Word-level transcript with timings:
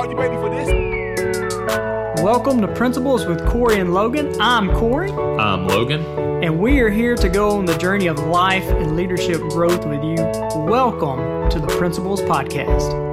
Are 0.00 0.06
you 0.06 0.16
ready 0.16 0.36
for 0.36 0.48
this? 0.48 0.66
Welcome 2.22 2.62
to 2.62 2.68
Principles 2.68 3.26
with 3.26 3.46
Corey 3.46 3.80
and 3.80 3.92
Logan. 3.92 4.34
I'm 4.40 4.72
Corey. 4.72 5.12
I'm 5.12 5.66
Logan. 5.66 6.02
And 6.42 6.58
we 6.58 6.80
are 6.80 6.88
here 6.88 7.14
to 7.16 7.28
go 7.28 7.50
on 7.50 7.66
the 7.66 7.76
journey 7.76 8.06
of 8.06 8.18
life 8.18 8.64
and 8.64 8.96
leadership 8.96 9.42
growth 9.50 9.84
with 9.84 10.02
you. 10.02 10.16
Welcome 10.64 11.50
to 11.50 11.58
the 11.58 11.66
Principles 11.78 12.22
Podcast. 12.22 13.09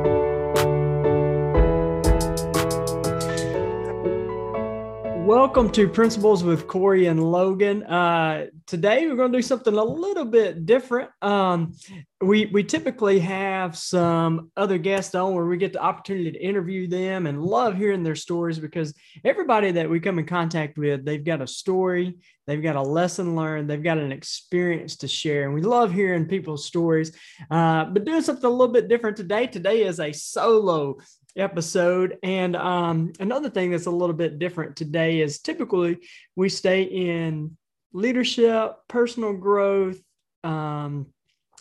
Welcome 5.37 5.69
to 5.73 5.87
Principles 5.87 6.43
with 6.43 6.65
Corey 6.65 7.05
and 7.05 7.23
Logan. 7.23 7.83
Uh, 7.83 8.47
today 8.65 9.05
we're 9.05 9.15
going 9.15 9.31
to 9.31 9.37
do 9.37 9.43
something 9.43 9.75
a 9.75 9.83
little 9.83 10.25
bit 10.25 10.65
different. 10.65 11.11
Um, 11.21 11.75
we 12.19 12.47
we 12.47 12.63
typically 12.63 13.19
have 13.19 13.77
some 13.77 14.49
other 14.57 14.79
guests 14.79 15.13
on 15.13 15.35
where 15.35 15.45
we 15.45 15.57
get 15.57 15.73
the 15.73 15.79
opportunity 15.79 16.31
to 16.31 16.43
interview 16.43 16.87
them 16.87 17.27
and 17.27 17.43
love 17.43 17.77
hearing 17.77 18.01
their 18.01 18.15
stories 18.15 18.57
because 18.57 18.95
everybody 19.23 19.69
that 19.69 19.87
we 19.87 19.99
come 19.99 20.17
in 20.17 20.25
contact 20.25 20.75
with, 20.75 21.05
they've 21.05 21.23
got 21.23 21.43
a 21.43 21.47
story, 21.47 22.17
they've 22.47 22.63
got 22.63 22.75
a 22.75 22.81
lesson 22.81 23.35
learned, 23.35 23.69
they've 23.69 23.83
got 23.83 23.99
an 23.99 24.11
experience 24.11 24.95
to 24.97 25.07
share, 25.07 25.43
and 25.43 25.53
we 25.53 25.61
love 25.61 25.93
hearing 25.93 26.25
people's 26.25 26.65
stories. 26.65 27.15
Uh, 27.51 27.85
but 27.85 28.05
doing 28.05 28.23
something 28.23 28.45
a 28.45 28.49
little 28.49 28.73
bit 28.73 28.87
different 28.87 29.15
today. 29.15 29.45
Today 29.45 29.83
is 29.83 29.99
a 29.99 30.11
solo 30.13 30.97
episode. 31.37 32.17
And 32.23 32.55
um, 32.55 33.13
another 33.19 33.49
thing 33.49 33.71
that's 33.71 33.85
a 33.85 33.91
little 33.91 34.15
bit 34.15 34.39
different 34.39 34.75
today 34.75 35.21
is 35.21 35.39
typically 35.39 35.99
we 36.35 36.49
stay 36.49 36.83
in 36.83 37.57
leadership, 37.93 38.75
personal 38.87 39.33
growth, 39.33 39.99
um, 40.43 41.07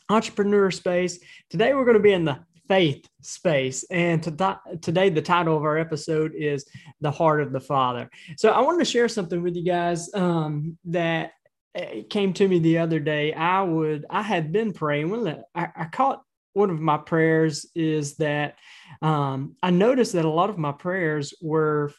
entrepreneur 0.08 0.70
space. 0.70 1.18
Today 1.50 1.74
we're 1.74 1.84
going 1.84 1.96
to 1.96 2.02
be 2.02 2.12
in 2.12 2.24
the 2.24 2.40
faith 2.68 3.06
space. 3.22 3.84
And 3.90 4.22
to, 4.24 4.60
today, 4.80 5.08
the 5.08 5.22
title 5.22 5.56
of 5.56 5.62
our 5.62 5.78
episode 5.78 6.34
is 6.34 6.66
The 7.00 7.10
Heart 7.10 7.42
of 7.42 7.52
the 7.52 7.60
Father. 7.60 8.10
So 8.36 8.50
I 8.50 8.60
wanted 8.60 8.80
to 8.80 8.90
share 8.90 9.08
something 9.08 9.42
with 9.42 9.56
you 9.56 9.64
guys 9.64 10.12
um, 10.14 10.78
that 10.86 11.32
uh, 11.78 12.02
came 12.10 12.32
to 12.34 12.48
me 12.48 12.58
the 12.58 12.78
other 12.78 13.00
day. 13.00 13.32
I 13.32 13.62
would, 13.62 14.06
I 14.10 14.22
had 14.22 14.52
been 14.52 14.72
praying. 14.72 15.42
I, 15.54 15.68
I 15.76 15.84
caught 15.86 16.22
one 16.56 16.70
of 16.70 16.80
my 16.80 16.96
prayers 16.96 17.66
is 17.74 18.16
that 18.16 18.56
um, 19.02 19.56
I 19.62 19.70
noticed 19.70 20.14
that 20.14 20.24
a 20.24 20.30
lot 20.30 20.48
of 20.48 20.56
my 20.56 20.72
prayers 20.72 21.34
were 21.42 21.92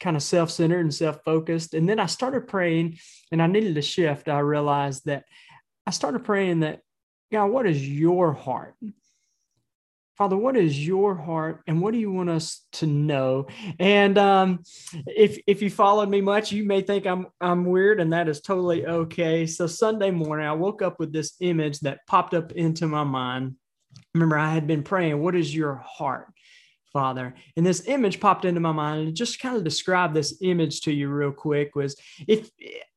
kind 0.00 0.16
of 0.16 0.22
self 0.22 0.50
centered 0.50 0.80
and 0.80 0.94
self 0.94 1.22
focused. 1.22 1.74
And 1.74 1.86
then 1.86 2.00
I 2.00 2.06
started 2.06 2.48
praying 2.48 2.98
and 3.30 3.42
I 3.42 3.46
needed 3.46 3.74
to 3.74 3.82
shift. 3.82 4.28
I 4.28 4.38
realized 4.38 5.04
that 5.04 5.24
I 5.86 5.90
started 5.90 6.24
praying 6.24 6.60
that, 6.60 6.80
God, 7.30 7.46
what 7.46 7.66
is 7.66 7.86
your 7.86 8.32
heart? 8.32 8.74
Father, 10.16 10.36
what 10.36 10.56
is 10.56 10.86
your 10.86 11.14
heart 11.14 11.62
and 11.66 11.80
what 11.80 11.92
do 11.92 11.98
you 11.98 12.10
want 12.10 12.30
us 12.30 12.66
to 12.72 12.86
know? 12.86 13.48
And 13.78 14.16
um, 14.16 14.60
if 15.06 15.38
if 15.46 15.60
you 15.60 15.68
followed 15.68 16.08
me 16.08 16.22
much, 16.22 16.52
you 16.52 16.64
may 16.64 16.80
think 16.80 17.06
I'm 17.06 17.26
I'm 17.40 17.66
weird, 17.66 18.00
and 18.00 18.12
that 18.14 18.28
is 18.28 18.40
totally 18.40 18.86
okay. 18.86 19.46
So 19.46 19.66
Sunday 19.66 20.10
morning, 20.10 20.46
I 20.46 20.52
woke 20.52 20.80
up 20.80 20.98
with 20.98 21.12
this 21.12 21.34
image 21.40 21.80
that 21.80 22.06
popped 22.06 22.34
up 22.34 22.52
into 22.52 22.86
my 22.86 23.04
mind 23.04 23.56
remember 24.14 24.38
I 24.38 24.52
had 24.52 24.66
been 24.66 24.82
praying, 24.82 25.20
What 25.20 25.34
is 25.34 25.54
your 25.54 25.76
heart, 25.76 26.26
Father? 26.92 27.34
And 27.56 27.64
this 27.64 27.86
image 27.86 28.20
popped 28.20 28.44
into 28.44 28.60
my 28.60 28.72
mind 28.72 29.08
and 29.08 29.16
just 29.16 29.40
kind 29.40 29.56
of 29.56 29.64
describe 29.64 30.14
this 30.14 30.38
image 30.42 30.82
to 30.82 30.92
you 30.92 31.08
real 31.08 31.32
quick 31.32 31.74
was 31.74 31.96
if 32.26 32.50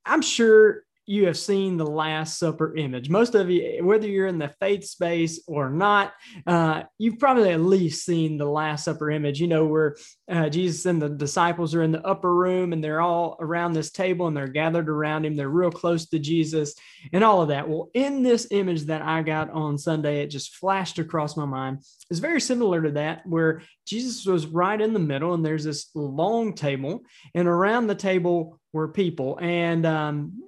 I'm 0.05 0.21
sure 0.21 0.83
you 1.05 1.25
have 1.25 1.37
seen 1.37 1.77
the 1.77 1.85
Last 1.85 2.39
Supper 2.39 2.75
image. 2.75 3.09
Most 3.09 3.35
of 3.35 3.49
you, 3.49 3.83
whether 3.83 4.07
you're 4.07 4.27
in 4.27 4.39
the 4.39 4.53
faith 4.59 4.85
space 4.85 5.41
or 5.47 5.69
not, 5.69 6.13
uh, 6.47 6.83
you've 6.97 7.19
probably 7.19 7.49
at 7.49 7.61
least 7.61 8.05
seen 8.05 8.37
the 8.37 8.45
Last 8.45 8.85
Supper 8.85 9.11
image. 9.11 9.39
You 9.39 9.47
know, 9.47 9.65
where 9.65 9.95
uh, 10.31 10.49
Jesus 10.49 10.85
and 10.85 11.01
the 11.01 11.09
disciples 11.09 11.75
are 11.75 11.83
in 11.83 11.91
the 11.91 12.05
upper 12.05 12.33
room 12.33 12.73
and 12.73 12.83
they're 12.83 13.01
all 13.01 13.37
around 13.39 13.73
this 13.73 13.91
table 13.91 14.27
and 14.27 14.35
they're 14.35 14.47
gathered 14.47 14.89
around 14.89 15.25
him. 15.25 15.35
They're 15.35 15.49
real 15.49 15.71
close 15.71 16.05
to 16.07 16.19
Jesus 16.19 16.75
and 17.11 17.23
all 17.23 17.41
of 17.41 17.49
that. 17.49 17.67
Well, 17.67 17.89
in 17.93 18.23
this 18.23 18.47
image 18.51 18.83
that 18.83 19.01
I 19.01 19.21
got 19.23 19.49
on 19.51 19.77
Sunday, 19.77 20.21
it 20.21 20.27
just 20.27 20.55
flashed 20.55 20.99
across 20.99 21.35
my 21.35 21.45
mind. 21.45 21.79
It's 22.09 22.19
very 22.19 22.41
similar 22.41 22.81
to 22.81 22.91
that, 22.91 23.25
where 23.25 23.61
Jesus 23.85 24.25
was 24.25 24.45
right 24.45 24.79
in 24.79 24.93
the 24.93 24.99
middle 24.99 25.33
and 25.33 25.45
there's 25.45 25.63
this 25.63 25.89
long 25.93 26.53
table, 26.53 27.01
and 27.35 27.47
around 27.47 27.87
the 27.87 27.95
table 27.95 28.59
were 28.71 28.87
people. 28.87 29.37
And 29.41 29.85
um, 29.85 30.43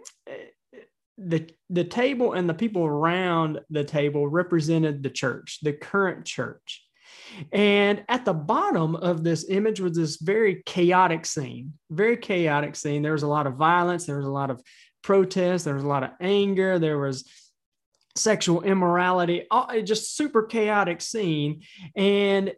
the 1.18 1.50
the 1.70 1.84
table 1.84 2.34
and 2.34 2.50
the 2.50 2.54
people 2.54 2.86
around 2.86 3.60
the 3.70 3.84
table 3.84 4.28
represented 4.28 5.02
the 5.02 5.10
church, 5.10 5.60
the 5.62 5.74
current 5.74 6.26
church. 6.26 6.82
And 7.52 8.04
at 8.08 8.26
the 8.26 8.34
bottom 8.34 8.96
of 8.96 9.24
this 9.24 9.46
image 9.50 9.80
was 9.80 9.96
this 9.96 10.18
very 10.18 10.64
chaotic 10.66 11.26
scene, 11.26 11.74
very 11.90 12.18
chaotic 12.18 12.76
scene. 12.76 13.02
There 13.02 13.14
was 13.14 13.24
a 13.24 13.28
lot 13.28 13.48
of 13.48 13.56
violence, 13.56 14.06
there 14.06 14.18
was 14.18 14.28
a 14.28 14.32
lot 14.32 14.50
of 14.50 14.62
protest, 15.02 15.66
there 15.66 15.76
was 15.76 15.84
a 15.84 15.88
lot 15.88 16.04
of 16.04 16.12
anger, 16.20 16.80
there 16.80 17.00
was 17.00 17.30
sexual 18.16 18.62
immorality, 18.62 19.46
just 19.84 20.16
super 20.16 20.44
chaotic 20.44 21.02
scene. 21.02 21.64
And 21.96 22.54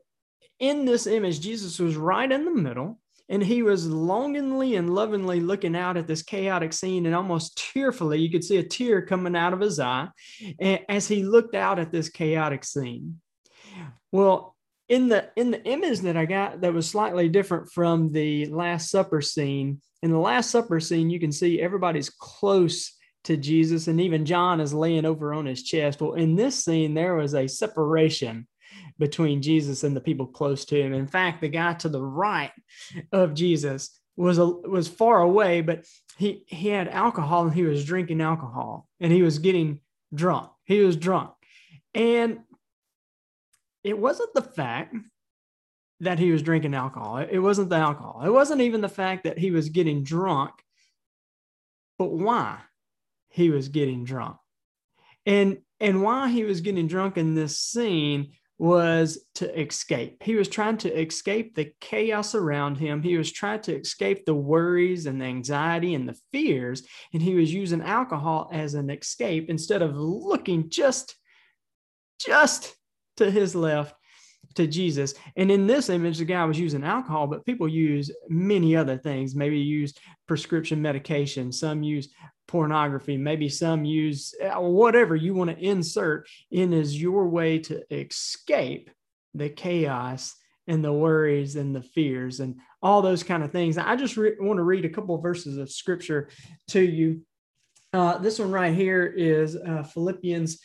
in 0.60 0.86
this 0.86 1.08
image, 1.08 1.40
Jesus 1.40 1.80
was 1.80 1.96
right 1.96 2.32
in 2.32 2.46
the 2.46 2.52
middle 2.52 3.00
and 3.30 3.44
he 3.44 3.62
was 3.62 3.88
longingly 3.88 4.76
and 4.76 4.94
lovingly 4.94 5.40
looking 5.40 5.76
out 5.76 5.98
at 5.98 6.08
this 6.08 6.24
chaotic 6.24 6.74
scene 6.74 7.06
and 7.06 7.16
almost 7.16 7.58
tearfully 7.74 8.20
you 8.20 8.30
could 8.30 8.44
see 8.44 8.58
a 8.58 8.64
tear 8.64 9.02
coming 9.02 9.36
out 9.36 9.54
of 9.54 9.60
his 9.60 9.80
eye 9.80 10.08
as 10.90 11.08
he 11.08 11.24
looked 11.24 11.56
out 11.56 11.80
at 11.80 11.92
this 11.92 12.10
chaotic 12.10 12.64
scene. 12.64 13.20
Well 14.12 14.56
in 14.90 15.10
the 15.10 15.30
in 15.36 15.52
the 15.52 15.64
image 15.66 16.00
that 16.00 16.16
i 16.16 16.26
got 16.26 16.62
that 16.62 16.74
was 16.74 16.88
slightly 16.88 17.28
different 17.28 17.70
from 17.72 18.12
the 18.12 18.46
last 18.48 18.90
supper 18.90 19.22
scene 19.22 19.82
in 20.02 20.12
the 20.12 20.18
last 20.18 20.50
supper 20.50 20.80
scene 20.80 21.10
you 21.10 21.20
can 21.20 21.32
see 21.32 21.62
everybody's 21.62 22.10
close 22.10 22.94
to 23.24 23.36
jesus 23.36 23.88
and 23.88 24.00
even 24.00 24.26
john 24.26 24.62
is 24.62 24.74
laying 24.74 25.06
over 25.06 25.34
on 25.34 25.46
his 25.46 25.64
chest. 25.64 26.00
Well 26.00 26.14
in 26.14 26.36
this 26.36 26.64
scene 26.64 26.94
there 26.94 27.16
was 27.16 27.36
a 27.36 27.48
separation 27.48 28.48
between 29.00 29.42
Jesus 29.42 29.84
and 29.84 29.96
the 29.96 30.02
people 30.02 30.26
close 30.26 30.66
to 30.66 30.82
him. 30.82 30.94
In 30.94 31.08
fact, 31.08 31.42
the 31.42 31.50
guy 31.50 31.74
to 31.76 31.90
the 31.90 32.02
right 32.02 32.52
of 33.12 33.34
Jesus 33.34 34.00
was 34.16 34.38
a, 34.40 34.46
was 34.46 34.88
far 34.88 35.22
away, 35.22 35.62
but 35.62 35.86
he 36.18 36.44
he 36.48 36.70
had 36.70 36.88
alcohol 36.88 37.46
and 37.46 37.54
he 37.54 37.64
was 37.64 37.86
drinking 37.86 38.22
alcohol 38.22 38.88
and 39.00 39.12
he 39.12 39.22
was 39.22 39.40
getting 39.40 39.80
drunk. 40.14 40.50
He 40.66 40.80
was 40.80 40.98
drunk, 40.98 41.32
and 41.94 42.40
it 43.84 43.98
wasn't 43.98 44.34
the 44.34 44.42
fact 44.42 44.96
that 46.00 46.20
he 46.20 46.32
was 46.32 46.42
drinking 46.42 46.74
alcohol. 46.74 47.18
It 47.18 47.40
wasn't 47.40 47.70
the 47.70 47.78
alcohol. 47.78 48.22
It 48.24 48.30
wasn't 48.30 48.62
even 48.62 48.82
the 48.82 48.90
fact 48.90 49.24
that 49.24 49.38
he 49.38 49.52
was 49.52 49.70
getting 49.70 50.04
drunk, 50.04 50.52
but 51.98 52.12
why 52.12 52.60
he 53.30 53.50
was 53.50 53.70
getting 53.70 54.04
drunk. 54.04 54.38
And 55.26 55.60
and 55.80 56.02
why 56.02 56.30
he 56.30 56.44
was 56.44 56.62
getting 56.62 56.88
drunk 56.88 57.18
in 57.18 57.36
this 57.36 57.58
scene 57.60 58.32
was 58.60 59.20
to 59.36 59.60
escape. 59.60 60.24
He 60.24 60.36
was 60.36 60.48
trying 60.48 60.78
to 60.78 61.02
escape 61.02 61.56
the 61.56 61.72
chaos 61.80 62.34
around 62.34 62.78
him. 62.78 63.04
He 63.04 63.18
was 63.18 63.32
trying 63.32 63.62
to 63.62 63.80
escape 63.80 64.26
the 64.26 64.34
worries 64.34 65.06
and 65.06 65.22
the 65.22 65.26
anxiety 65.26 65.94
and 65.94 66.10
the 66.10 66.18
fears. 66.32 66.84
And 67.14 67.22
he 67.22 67.36
was 67.36 67.54
using 67.54 67.82
alcohol 67.82 68.50
as 68.52 68.74
an 68.74 68.90
escape 68.90 69.50
instead 69.50 69.82
of 69.82 69.96
looking 69.96 70.70
just, 70.70 71.16
just 72.20 72.76
to 73.18 73.30
his 73.30 73.54
left 73.54 73.96
to 74.56 74.66
Jesus. 74.66 75.14
And 75.36 75.52
in 75.52 75.68
this 75.68 75.90
image, 75.90 76.18
the 76.18 76.26
guy 76.26 76.44
was 76.46 76.60
using 76.60 76.84
alcohol, 76.84 77.28
but 77.28 77.46
people 77.46 77.68
use 77.68 78.12
many 78.28 78.76
other 78.76 78.98
things. 78.98 79.36
Maybe 79.36 79.60
use 79.60 79.94
prescription 80.28 80.82
medication. 80.82 81.52
Some 81.52 81.84
use 81.84 82.10
pornography. 82.48 83.18
Maybe 83.18 83.50
some 83.50 83.86
use 83.86 84.34
uh, 84.44 84.60
whatever 84.60 85.16
you 85.16 85.34
want 85.34 85.52
to 85.52 85.58
insert 85.58 86.28
in 86.52 86.74
as 86.74 87.00
your 87.00 87.28
way 87.28 87.60
to 87.60 87.84
escape 87.94 88.90
the 89.34 89.50
chaos 89.50 90.36
and 90.68 90.84
the 90.84 90.94
worries 90.94 91.56
and 91.56 91.76
the 91.76 91.82
fears 91.82 92.40
and 92.40 92.56
all 92.82 93.02
those 93.02 93.24
kind 93.24 93.44
of 93.44 93.52
things. 93.52 93.78
I 93.78 93.96
just 93.96 94.18
re- 94.18 94.36
want 94.40 94.58
to 94.58 94.64
read 94.64 94.86
a 94.86 94.90
couple 94.90 95.16
of 95.16 95.22
verses 95.22 95.58
of 95.58 95.72
scripture 95.72 96.30
to 96.70 96.82
you. 96.82 97.22
Uh, 97.94 98.18
this 98.18 98.40
one 98.40 98.52
right 98.52 98.74
here 98.74 99.06
is 99.06 99.56
uh, 99.56 99.84
Philippians 99.84 100.60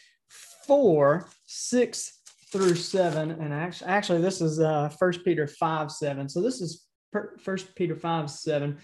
4 0.66 1.28
6 1.46 2.18
through 2.50 2.74
7. 2.74 3.30
And 3.30 3.52
actually, 3.52 3.88
actually 3.88 4.20
this 4.20 4.40
is 4.40 4.60
uh, 4.60 4.90
1 4.98 5.12
Peter 5.24 5.46
5 5.46 5.90
7. 5.90 6.28
So 6.28 6.40
this 6.40 6.60
is 6.60 6.84
1 7.12 7.58
Peter 7.76 7.96
5 7.96 8.30
7. 8.30 8.78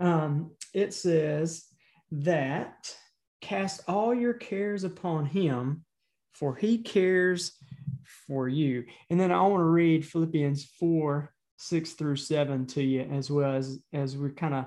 Um, 0.00 0.52
it 0.74 0.94
says, 0.94 1.66
that 2.12 2.94
cast 3.40 3.82
all 3.88 4.14
your 4.14 4.34
cares 4.34 4.84
upon 4.84 5.26
him, 5.26 5.84
for 6.34 6.54
he 6.54 6.78
cares 6.78 7.52
for 8.26 8.48
you. 8.48 8.84
And 9.10 9.18
then 9.18 9.32
I 9.32 9.40
want 9.42 9.60
to 9.60 9.64
read 9.64 10.06
Philippians 10.06 10.64
4 10.78 11.32
6 11.56 11.92
through 11.92 12.16
7 12.16 12.66
to 12.66 12.82
you 12.82 13.02
as 13.02 13.30
well 13.30 13.54
as, 13.54 13.78
as 13.92 14.16
we're 14.16 14.30
kind 14.30 14.54
of 14.54 14.64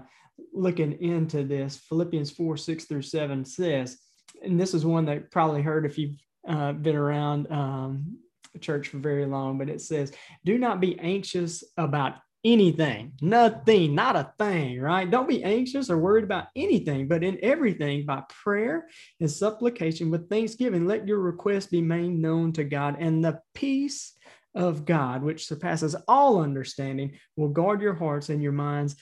looking 0.54 0.94
into 1.02 1.44
this. 1.44 1.78
Philippians 1.78 2.32
4 2.32 2.58
6 2.58 2.86
through 2.86 3.02
7 3.02 3.46
says, 3.46 3.98
and 4.44 4.60
this 4.60 4.74
is 4.74 4.86
one 4.86 5.06
that 5.06 5.30
probably 5.30 5.62
heard 5.62 5.86
if 5.86 5.98
you've 5.98 6.16
uh, 6.48 6.72
been 6.74 6.96
around 6.96 7.52
um, 7.52 8.18
church 8.60 8.90
for 8.90 8.98
very 8.98 9.26
long, 9.26 9.58
but 9.58 9.70
it 9.70 9.82
says, 9.82 10.14
do 10.46 10.58
not 10.58 10.80
be 10.80 10.98
anxious 11.00 11.64
about 11.78 12.16
anything, 12.46 13.12
nothing, 13.22 13.96
not 13.96 14.16
a 14.16 14.32
thing, 14.38 14.80
right? 14.80 15.10
Don't 15.10 15.28
be 15.28 15.44
anxious 15.44 15.90
or 15.90 15.98
worried 15.98 16.24
about 16.24 16.48
anything, 16.56 17.08
but 17.08 17.24
in 17.24 17.40
everything 17.42 18.06
by 18.06 18.22
prayer 18.30 18.88
and 19.20 19.30
supplication 19.30 20.12
with 20.12 20.30
thanksgiving, 20.30 20.86
let 20.86 21.08
your 21.08 21.20
request 21.20 21.72
be 21.72 21.82
made 21.82 22.12
known 22.12 22.54
to 22.54 22.64
God, 22.64 22.98
and 23.00 23.26
the 23.26 23.42
peace 23.56 24.14
of 24.54 24.86
God, 24.86 25.24
which 25.24 25.48
surpasses 25.48 25.96
all 26.08 26.40
understanding, 26.40 27.14
will 27.36 27.50
guard 27.50 27.82
your 27.82 27.96
hearts 27.96 28.30
and 28.30 28.44
your 28.44 28.52
minds 28.52 28.96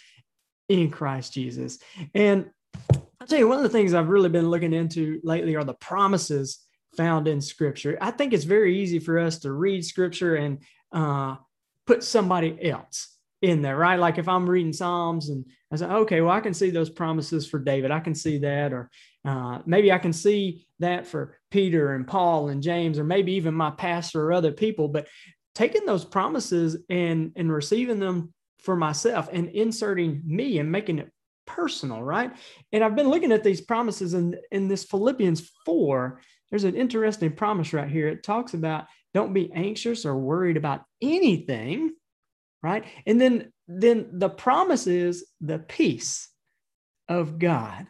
in 0.69 0.89
Christ 0.89 1.33
Jesus. 1.33 1.79
And 2.15 2.49
I'll 3.19 3.27
tell 3.27 3.39
you, 3.39 3.47
one 3.49 3.57
of 3.57 3.63
the 3.63 3.69
things 3.69 3.93
I've 3.93 4.07
really 4.07 4.29
been 4.29 4.49
looking 4.49 4.73
into 4.73 5.19
lately 5.21 5.55
are 5.57 5.65
the 5.65 5.73
promises 5.73 6.59
found 6.95 7.27
in 7.27 7.41
Scripture. 7.41 7.97
I 7.99 8.11
think 8.11 8.31
it's 8.31 8.45
very 8.45 8.79
easy 8.79 8.99
for 8.99 9.19
us 9.19 9.39
to 9.39 9.51
read 9.51 9.83
Scripture 9.83 10.35
and 10.35 10.59
uh, 10.93 11.35
put 11.85 12.03
somebody 12.05 12.57
else 12.69 13.12
in 13.43 13.61
there, 13.61 13.75
right? 13.75 13.99
Like 13.99 14.17
if 14.17 14.29
I'm 14.29 14.49
reading 14.49 14.71
Psalms 14.71 15.27
and 15.27 15.45
I 15.69 15.75
say, 15.75 15.85
okay, 15.85 16.21
well, 16.21 16.33
I 16.33 16.39
can 16.39 16.53
see 16.53 16.69
those 16.69 16.89
promises 16.89 17.45
for 17.45 17.59
David. 17.59 17.91
I 17.91 17.99
can 17.99 18.15
see 18.15 18.37
that. 18.37 18.71
Or 18.71 18.89
uh, 19.25 19.59
maybe 19.65 19.91
I 19.91 19.97
can 19.97 20.13
see 20.13 20.65
that 20.79 21.05
for 21.05 21.37
Peter 21.51 21.93
and 21.93 22.07
Paul 22.07 22.47
and 22.47 22.63
James, 22.63 22.97
or 22.97 23.03
maybe 23.03 23.33
even 23.33 23.53
my 23.53 23.69
pastor 23.69 24.23
or 24.23 24.31
other 24.31 24.53
people. 24.53 24.87
But 24.87 25.09
taking 25.53 25.85
those 25.85 26.05
promises 26.05 26.77
and, 26.89 27.33
and 27.35 27.51
receiving 27.51 27.99
them 27.99 28.33
for 28.59 28.77
myself 28.77 29.27
and 29.33 29.49
inserting 29.49 30.21
me 30.25 30.59
and 30.59 30.71
making 30.71 30.99
it 30.99 31.11
personal, 31.45 32.01
right? 32.01 32.31
And 32.71 32.81
I've 32.81 32.95
been 32.95 33.09
looking 33.09 33.33
at 33.33 33.43
these 33.43 33.59
promises 33.59 34.13
in, 34.13 34.37
in 34.53 34.69
this 34.69 34.85
Philippians 34.85 35.51
4. 35.65 36.21
There's 36.49 36.63
an 36.63 36.77
interesting 36.77 37.33
promise 37.33 37.73
right 37.73 37.89
here. 37.89 38.07
It 38.07 38.23
talks 38.23 38.53
about 38.53 38.85
don't 39.13 39.33
be 39.33 39.51
anxious 39.51 40.05
or 40.05 40.15
worried 40.17 40.55
about 40.55 40.85
anything 41.01 41.91
right? 42.63 42.85
And 43.05 43.21
then 43.21 43.51
then 43.67 44.09
the 44.13 44.29
promise 44.29 44.87
is 44.87 45.25
the 45.39 45.59
peace 45.59 46.29
of 47.07 47.39
God, 47.39 47.87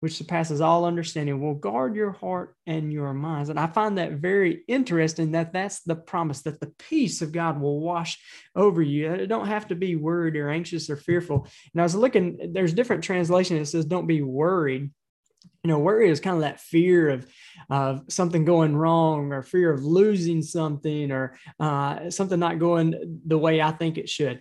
which 0.00 0.14
surpasses 0.14 0.60
all 0.60 0.84
understanding, 0.86 1.40
will 1.40 1.54
guard 1.54 1.94
your 1.94 2.12
heart 2.12 2.54
and 2.66 2.92
your 2.92 3.12
minds. 3.12 3.50
And 3.50 3.58
I 3.58 3.66
find 3.66 3.98
that 3.98 4.12
very 4.12 4.62
interesting 4.68 5.32
that 5.32 5.52
that's 5.52 5.82
the 5.82 5.96
promise 5.96 6.42
that 6.42 6.60
the 6.60 6.72
peace 6.78 7.20
of 7.20 7.32
God 7.32 7.60
will 7.60 7.80
wash 7.80 8.18
over 8.54 8.80
you. 8.80 9.14
You 9.14 9.26
don't 9.26 9.48
have 9.48 9.68
to 9.68 9.74
be 9.74 9.96
worried 9.96 10.36
or 10.36 10.48
anxious 10.48 10.88
or 10.88 10.96
fearful. 10.96 11.46
And 11.74 11.80
I 11.80 11.84
was 11.84 11.94
looking, 11.94 12.52
there's 12.52 12.72
different 12.72 13.04
translation 13.04 13.58
that 13.58 13.66
says, 13.66 13.84
don't 13.84 14.06
be 14.06 14.22
worried 14.22 14.90
you 15.62 15.68
know 15.68 15.78
worry 15.78 16.08
is 16.08 16.20
kind 16.20 16.36
of 16.36 16.42
that 16.42 16.60
fear 16.60 17.10
of 17.10 17.26
of 17.68 18.04
something 18.08 18.44
going 18.44 18.76
wrong 18.76 19.32
or 19.32 19.42
fear 19.42 19.72
of 19.72 19.84
losing 19.84 20.42
something 20.42 21.10
or 21.10 21.36
uh, 21.58 22.10
something 22.10 22.40
not 22.40 22.58
going 22.58 23.20
the 23.26 23.38
way 23.38 23.60
i 23.60 23.70
think 23.70 23.98
it 23.98 24.08
should. 24.08 24.40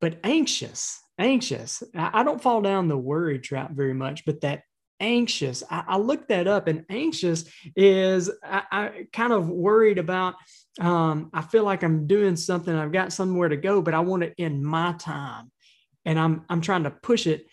But 0.00 0.18
anxious 0.24 1.00
anxious. 1.18 1.82
I 1.94 2.24
don't 2.24 2.42
fall 2.42 2.60
down 2.60 2.88
the 2.88 2.98
worry 2.98 3.38
trap 3.38 3.70
very 3.72 3.94
much 3.94 4.24
but 4.24 4.40
that 4.40 4.62
anxious 5.00 5.62
i, 5.70 5.82
I 5.88 5.96
looked 5.98 6.28
that 6.28 6.46
up 6.46 6.68
and 6.68 6.84
anxious 6.88 7.44
is 7.74 8.30
i, 8.44 8.62
I 8.70 9.06
kind 9.12 9.32
of 9.32 9.48
worried 9.48 9.98
about 9.98 10.34
um, 10.80 11.30
i 11.34 11.42
feel 11.42 11.64
like 11.64 11.82
i'm 11.82 12.06
doing 12.06 12.36
something 12.36 12.74
i've 12.74 12.92
got 12.92 13.12
somewhere 13.12 13.48
to 13.48 13.56
go 13.56 13.82
but 13.82 13.92
i 13.92 14.00
want 14.00 14.22
it 14.22 14.34
in 14.38 14.64
my 14.64 14.92
time. 14.98 15.50
And 16.04 16.18
i'm 16.18 16.44
i'm 16.48 16.60
trying 16.60 16.84
to 16.84 16.90
push 16.90 17.26
it 17.26 17.46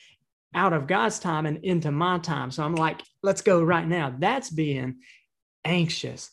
out 0.54 0.74
of 0.74 0.88
God's 0.88 1.20
time 1.20 1.46
and 1.46 1.64
into 1.64 1.92
my 1.92 2.20
time. 2.20 2.52
So 2.52 2.64
I'm 2.64 2.76
like, 2.76 3.02
let's 3.24 3.42
go 3.42 3.64
right 3.64 3.88
now. 3.88 4.16
That's 4.18 4.50
being 4.50 4.98
anxious. 5.64 6.30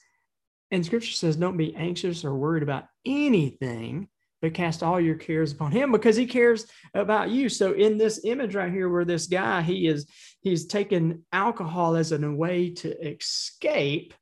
And 0.71 0.85
scripture 0.85 1.13
says, 1.13 1.37
don't 1.37 1.57
be 1.57 1.75
anxious 1.75 2.25
or 2.25 2.35
worried 2.35 2.63
about 2.63 2.85
anything, 3.07 4.09
but 4.43 4.55
cast 4.55 4.83
all 4.83 5.01
your 5.01 5.15
cares 5.15 5.53
upon 5.53 5.73
him 5.73 5.93
because 5.93 6.17
he 6.17 6.27
cares 6.27 6.67
about 6.95 7.31
you. 7.31 7.49
So 7.49 7.73
in 7.73 7.97
this 7.97 8.21
image 8.25 8.55
right 8.55 8.73
here, 8.73 8.89
where 8.89 9.05
this 9.05 9.27
guy, 9.27 9.63
he 9.63 9.87
is, 9.87 10.07
he's 10.41 10.67
taken 10.67 11.25
alcohol 11.33 11.97
as 11.97 12.13
a 12.13 12.19
way 12.31 12.71
to 12.75 13.09
escape 13.09 14.15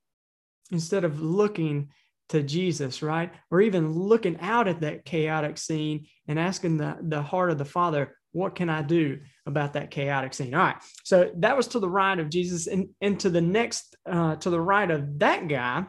instead 0.70 1.04
of 1.04 1.20
looking 1.20 1.88
to 2.28 2.42
Jesus, 2.42 3.02
right? 3.02 3.32
Or 3.50 3.60
even 3.60 3.92
looking 3.92 4.38
out 4.40 4.68
at 4.68 4.80
that 4.80 5.04
chaotic 5.04 5.58
scene 5.58 6.06
and 6.26 6.38
asking 6.38 6.76
the, 6.76 6.96
the 7.02 7.22
heart 7.22 7.50
of 7.50 7.58
the 7.58 7.64
Father, 7.64 8.15
what 8.32 8.54
can 8.54 8.68
I 8.68 8.82
do 8.82 9.20
about 9.46 9.74
that 9.74 9.90
chaotic 9.90 10.34
scene? 10.34 10.54
All 10.54 10.62
right. 10.62 10.76
So 11.04 11.30
that 11.36 11.56
was 11.56 11.68
to 11.68 11.80
the 11.80 11.88
right 11.88 12.18
of 12.18 12.28
Jesus. 12.28 12.66
And, 12.66 12.88
and 13.00 13.18
to 13.20 13.30
the 13.30 13.40
next, 13.40 13.96
uh, 14.10 14.36
to 14.36 14.50
the 14.50 14.60
right 14.60 14.90
of 14.90 15.18
that 15.20 15.48
guy, 15.48 15.86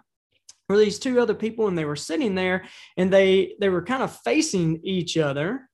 were 0.69 0.77
these 0.77 0.99
two 0.99 1.19
other 1.19 1.33
people 1.33 1.67
and 1.67 1.77
they 1.77 1.85
were 1.85 1.95
sitting 1.95 2.35
there 2.35 2.65
and 2.97 3.11
they 3.11 3.55
they 3.59 3.69
were 3.69 3.83
kind 3.83 4.03
of 4.03 4.15
facing 4.23 4.79
each 4.83 5.17
other 5.17 5.69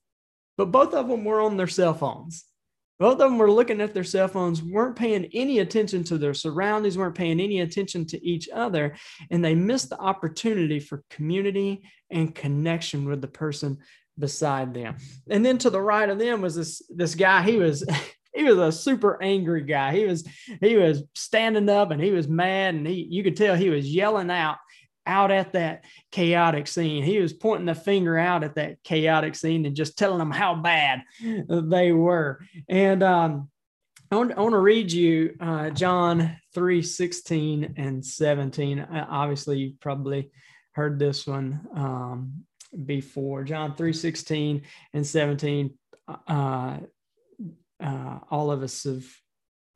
but 0.57 0.71
both 0.71 0.93
of 0.93 1.07
them 1.07 1.25
were 1.25 1.41
on 1.41 1.57
their 1.57 1.67
cell 1.67 1.93
phones 1.93 2.45
both 2.99 3.13
of 3.13 3.19
them 3.19 3.37
were 3.37 3.51
looking 3.51 3.81
at 3.81 3.93
their 3.93 4.03
cell 4.03 4.27
phones 4.27 4.61
weren't 4.61 4.95
paying 4.95 5.25
any 5.33 5.59
attention 5.59 6.03
to 6.03 6.17
their 6.17 6.33
surroundings 6.33 6.97
weren't 6.97 7.15
paying 7.15 7.39
any 7.39 7.61
attention 7.61 8.05
to 8.05 8.23
each 8.25 8.47
other 8.53 8.95
and 9.31 9.43
they 9.43 9.55
missed 9.55 9.89
the 9.89 9.99
opportunity 9.99 10.79
for 10.79 11.03
community 11.09 11.81
and 12.11 12.35
connection 12.35 13.05
with 13.05 13.21
the 13.21 13.27
person 13.27 13.77
beside 14.17 14.73
them. 14.73 14.97
And 15.29 15.45
then 15.45 15.57
to 15.59 15.69
the 15.69 15.81
right 15.81 16.09
of 16.09 16.19
them 16.19 16.41
was 16.41 16.55
this 16.55 16.81
this 16.89 17.15
guy. 17.15 17.41
He 17.43 17.57
was 17.57 17.83
he 18.33 18.43
was 18.43 18.57
a 18.57 18.71
super 18.71 19.21
angry 19.21 19.63
guy. 19.63 19.95
He 19.95 20.05
was 20.05 20.27
he 20.61 20.75
was 20.77 21.03
standing 21.15 21.69
up 21.69 21.91
and 21.91 22.01
he 22.01 22.11
was 22.11 22.27
mad 22.27 22.75
and 22.75 22.87
he 22.87 23.07
you 23.09 23.23
could 23.23 23.37
tell 23.37 23.55
he 23.55 23.69
was 23.69 23.93
yelling 23.93 24.31
out 24.31 24.57
out 25.05 25.31
at 25.31 25.53
that 25.53 25.83
chaotic 26.11 26.67
scene. 26.67 27.03
He 27.03 27.19
was 27.19 27.33
pointing 27.33 27.65
the 27.65 27.75
finger 27.75 28.17
out 28.17 28.43
at 28.43 28.55
that 28.55 28.81
chaotic 28.83 29.35
scene 29.35 29.65
and 29.65 29.75
just 29.75 29.97
telling 29.97 30.19
them 30.19 30.31
how 30.31 30.55
bad 30.55 31.03
they 31.49 31.91
were. 31.91 32.39
And 32.69 33.03
um, 33.03 33.49
I 34.11 34.15
want, 34.15 34.31
to 34.35 34.59
read 34.59 34.91
you 34.91 35.35
uh, 35.39 35.71
John 35.71 36.37
3 36.53 36.81
16 36.81 37.73
and 37.77 38.05
17. 38.05 38.79
Uh, 38.79 39.07
obviously, 39.09 39.59
you've 39.59 39.79
probably 39.79 40.29
heard 40.73 40.99
this 40.99 41.25
one. 41.25 41.67
Um, 41.75 42.45
before. 42.85 43.43
John 43.43 43.75
3 43.75 43.93
16 43.93 44.61
and 44.93 45.05
17. 45.05 45.77
Uh, 46.27 46.77
uh, 47.79 48.19
all 48.29 48.51
of 48.51 48.63
us 48.63 48.83
have 48.83 49.05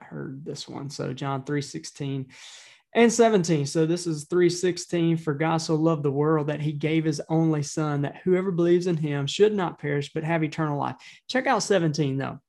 heard 0.01 0.45
this 0.45 0.67
one. 0.67 0.89
So 0.89 1.13
John 1.13 1.43
3 1.43 1.61
16 1.61 2.27
and 2.93 3.11
17. 3.11 3.65
So 3.65 3.85
this 3.85 4.07
is 4.07 4.25
316 4.25 5.17
for 5.17 5.33
God 5.33 5.57
so 5.57 5.75
loved 5.75 6.03
the 6.03 6.11
world 6.11 6.47
that 6.47 6.61
he 6.61 6.71
gave 6.71 7.05
his 7.05 7.21
only 7.29 7.63
son 7.63 8.01
that 8.01 8.21
whoever 8.23 8.51
believes 8.51 8.87
in 8.87 8.97
him 8.97 9.27
should 9.27 9.53
not 9.53 9.79
perish 9.79 10.11
but 10.13 10.23
have 10.23 10.43
eternal 10.43 10.79
life. 10.79 10.95
Check 11.27 11.47
out 11.47 11.63
17 11.63 12.17
though. 12.17 12.39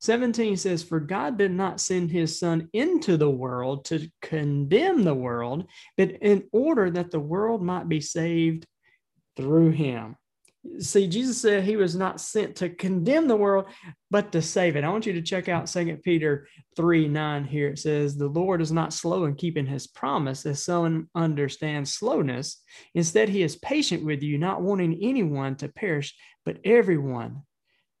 17 0.00 0.56
says, 0.56 0.82
For 0.82 1.00
God 1.00 1.38
did 1.38 1.50
not 1.50 1.80
send 1.80 2.10
his 2.10 2.38
son 2.38 2.68
into 2.72 3.16
the 3.16 3.30
world 3.30 3.84
to 3.86 4.08
condemn 4.22 5.04
the 5.04 5.14
world, 5.14 5.66
but 5.96 6.10
in 6.22 6.44
order 6.52 6.90
that 6.90 7.10
the 7.10 7.20
world 7.20 7.62
might 7.62 7.88
be 7.88 8.00
saved 8.00 8.66
through 9.36 9.70
him. 9.70 10.16
See, 10.80 11.06
Jesus 11.06 11.40
said 11.40 11.62
he 11.62 11.76
was 11.76 11.94
not 11.94 12.20
sent 12.20 12.56
to 12.56 12.68
condemn 12.68 13.28
the 13.28 13.36
world, 13.36 13.66
but 14.10 14.32
to 14.32 14.42
save 14.42 14.76
it. 14.76 14.84
I 14.84 14.88
want 14.88 15.06
you 15.06 15.12
to 15.12 15.22
check 15.22 15.48
out 15.48 15.68
Second 15.68 16.02
Peter 16.02 16.48
3 16.76 17.08
9 17.08 17.44
here. 17.44 17.68
It 17.68 17.78
says, 17.78 18.16
The 18.16 18.26
Lord 18.26 18.60
is 18.60 18.72
not 18.72 18.92
slow 18.92 19.24
in 19.24 19.36
keeping 19.36 19.66
his 19.66 19.86
promise, 19.86 20.44
as 20.44 20.64
some 20.64 21.08
understand 21.14 21.88
slowness. 21.88 22.62
Instead, 22.94 23.28
he 23.28 23.42
is 23.42 23.56
patient 23.56 24.04
with 24.04 24.22
you, 24.22 24.38
not 24.38 24.62
wanting 24.62 24.98
anyone 25.02 25.56
to 25.56 25.68
perish, 25.68 26.14
but 26.44 26.58
everyone 26.64 27.42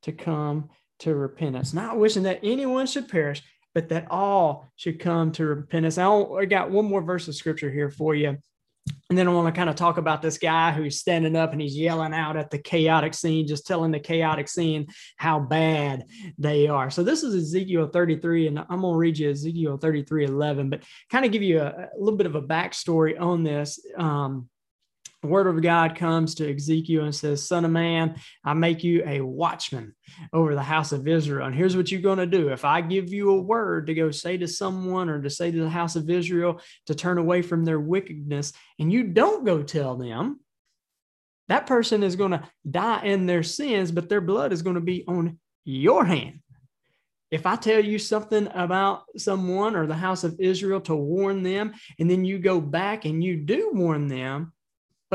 to 0.02 0.12
come 0.12 0.70
to 1.00 1.14
repentance. 1.14 1.72
Not 1.72 1.98
wishing 1.98 2.24
that 2.24 2.40
anyone 2.42 2.86
should 2.86 3.08
perish, 3.08 3.42
but 3.74 3.90
that 3.90 4.10
all 4.10 4.72
should 4.76 4.98
come 4.98 5.32
to 5.32 5.46
repentance. 5.46 5.98
I 5.98 6.46
got 6.46 6.70
one 6.70 6.86
more 6.86 7.02
verse 7.02 7.28
of 7.28 7.34
scripture 7.34 7.70
here 7.70 7.90
for 7.90 8.14
you 8.14 8.38
and 9.08 9.16
then 9.16 9.28
I 9.28 9.32
want 9.32 9.46
to 9.46 9.56
kind 9.56 9.70
of 9.70 9.76
talk 9.76 9.98
about 9.98 10.20
this 10.20 10.36
guy 10.36 10.72
who's 10.72 10.98
standing 10.98 11.36
up 11.36 11.52
and 11.52 11.60
he's 11.60 11.76
yelling 11.76 12.12
out 12.12 12.36
at 12.36 12.50
the 12.50 12.58
chaotic 12.58 13.14
scene, 13.14 13.46
just 13.46 13.66
telling 13.66 13.92
the 13.92 14.00
chaotic 14.00 14.48
scene 14.48 14.88
how 15.16 15.38
bad 15.38 16.04
they 16.38 16.66
are. 16.66 16.90
So 16.90 17.04
this 17.04 17.22
is 17.22 17.34
Ezekiel 17.34 17.88
33, 17.88 18.48
and 18.48 18.58
I'm 18.58 18.80
going 18.80 18.94
to 18.94 18.98
read 18.98 19.18
you 19.18 19.30
Ezekiel 19.30 19.76
33 19.76 20.24
11, 20.24 20.70
but 20.70 20.82
kind 21.10 21.24
of 21.24 21.30
give 21.30 21.42
you 21.42 21.60
a, 21.60 21.68
a 21.68 21.98
little 21.98 22.16
bit 22.16 22.26
of 22.26 22.34
a 22.34 22.42
backstory 22.42 23.20
on 23.20 23.44
this. 23.44 23.78
Um, 23.96 24.48
the 25.26 25.32
word 25.32 25.48
of 25.48 25.60
God 25.60 25.96
comes 25.96 26.36
to 26.36 26.54
Ezekiel 26.54 27.02
and 27.02 27.12
says, 27.12 27.44
Son 27.44 27.64
of 27.64 27.72
man, 27.72 28.14
I 28.44 28.54
make 28.54 28.84
you 28.84 29.02
a 29.04 29.20
watchman 29.22 29.96
over 30.32 30.54
the 30.54 30.62
house 30.62 30.92
of 30.92 31.08
Israel. 31.08 31.48
And 31.48 31.54
here's 31.54 31.76
what 31.76 31.90
you're 31.90 32.00
going 32.00 32.18
to 32.18 32.26
do. 32.26 32.50
If 32.50 32.64
I 32.64 32.80
give 32.80 33.12
you 33.12 33.30
a 33.30 33.42
word 33.42 33.88
to 33.88 33.94
go 33.94 34.12
say 34.12 34.36
to 34.36 34.46
someone 34.46 35.08
or 35.08 35.20
to 35.20 35.28
say 35.28 35.50
to 35.50 35.60
the 35.60 35.68
house 35.68 35.96
of 35.96 36.08
Israel 36.08 36.60
to 36.86 36.94
turn 36.94 37.18
away 37.18 37.42
from 37.42 37.64
their 37.64 37.80
wickedness, 37.80 38.52
and 38.78 38.92
you 38.92 39.02
don't 39.02 39.44
go 39.44 39.64
tell 39.64 39.96
them, 39.96 40.38
that 41.48 41.66
person 41.66 42.04
is 42.04 42.14
going 42.14 42.30
to 42.30 42.48
die 42.70 43.02
in 43.02 43.26
their 43.26 43.42
sins, 43.42 43.90
but 43.90 44.08
their 44.08 44.20
blood 44.20 44.52
is 44.52 44.62
going 44.62 44.76
to 44.76 44.80
be 44.80 45.04
on 45.08 45.40
your 45.64 46.04
hand. 46.04 46.38
If 47.32 47.46
I 47.46 47.56
tell 47.56 47.84
you 47.84 47.98
something 47.98 48.48
about 48.54 49.02
someone 49.16 49.74
or 49.74 49.88
the 49.88 49.94
house 49.94 50.22
of 50.22 50.38
Israel 50.38 50.80
to 50.82 50.94
warn 50.94 51.42
them, 51.42 51.74
and 51.98 52.08
then 52.08 52.24
you 52.24 52.38
go 52.38 52.60
back 52.60 53.06
and 53.06 53.24
you 53.24 53.38
do 53.38 53.72
warn 53.74 54.06
them, 54.06 54.52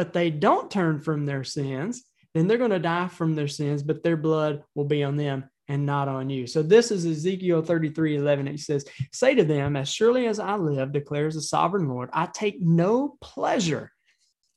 but 0.02 0.14
they 0.14 0.32
don't 0.32 0.72
turn 0.72 1.00
from 1.00 1.28
their 1.28 1.44
sins, 1.44 2.04
then 2.34 2.48
they're 2.48 2.58
going 2.58 2.72
to 2.72 2.80
die 2.80 3.08
from 3.08 3.36
their 3.36 3.48
sins, 3.48 3.84
but 3.84 4.02
their 4.02 4.18
blood 4.18 4.64
will 4.74 4.86
be 4.86 5.04
on 5.04 5.16
them 5.16 5.48
and 5.68 5.86
not 5.86 6.08
on 6.08 6.28
you. 6.28 6.48
So 6.48 6.64
this 6.64 6.90
is 6.90 7.06
Ezekiel 7.06 7.62
33 7.62 8.16
11. 8.16 8.48
It 8.48 8.60
says, 8.62 8.84
Say 9.14 9.36
to 9.36 9.44
them, 9.44 9.76
As 9.76 9.94
surely 9.94 10.26
as 10.26 10.40
I 10.40 10.56
live, 10.56 10.92
declares 10.92 11.36
the 11.36 11.42
sovereign 11.44 11.88
Lord, 11.88 12.10
I 12.14 12.26
take 12.26 12.60
no 12.60 13.16
pleasure 13.22 13.92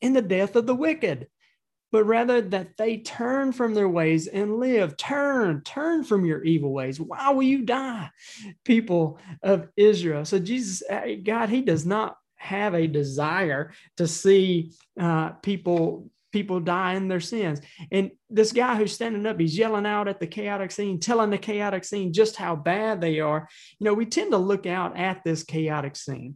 in 0.00 0.14
the 0.14 0.22
death 0.22 0.56
of 0.56 0.64
the 0.64 0.74
wicked, 0.74 1.28
but 1.92 2.04
rather 2.04 2.40
that 2.40 2.78
they 2.78 2.96
turn 2.96 3.52
from 3.52 3.74
their 3.74 3.86
ways 3.86 4.28
and 4.28 4.56
live. 4.56 4.96
Turn, 4.96 5.60
turn 5.60 6.04
from 6.04 6.24
your 6.24 6.42
evil 6.42 6.72
ways. 6.72 6.98
Why 6.98 7.32
will 7.32 7.42
you 7.42 7.66
die, 7.66 8.08
people 8.64 9.18
of 9.42 9.68
Israel? 9.76 10.24
So 10.24 10.38
Jesus, 10.38 10.82
uh, 10.88 11.02
God, 11.22 11.50
He 11.50 11.60
does 11.60 11.84
not 11.84 12.16
have 12.44 12.74
a 12.74 12.86
desire 12.86 13.72
to 13.96 14.06
see 14.06 14.72
uh, 15.00 15.30
people 15.30 16.10
people 16.32 16.58
die 16.58 16.94
in 16.94 17.06
their 17.06 17.20
sins. 17.20 17.60
And 17.92 18.10
this 18.28 18.50
guy 18.50 18.74
who's 18.74 18.92
standing 18.92 19.24
up, 19.24 19.38
he's 19.38 19.56
yelling 19.56 19.86
out 19.86 20.08
at 20.08 20.18
the 20.18 20.26
chaotic 20.26 20.72
scene, 20.72 20.98
telling 20.98 21.30
the 21.30 21.38
chaotic 21.38 21.84
scene 21.84 22.12
just 22.12 22.34
how 22.34 22.56
bad 22.56 23.00
they 23.00 23.20
are. 23.20 23.48
You 23.78 23.84
know, 23.84 23.94
we 23.94 24.04
tend 24.04 24.32
to 24.32 24.38
look 24.38 24.66
out 24.66 24.96
at 24.96 25.22
this 25.22 25.44
chaotic 25.44 25.94
scene 25.94 26.34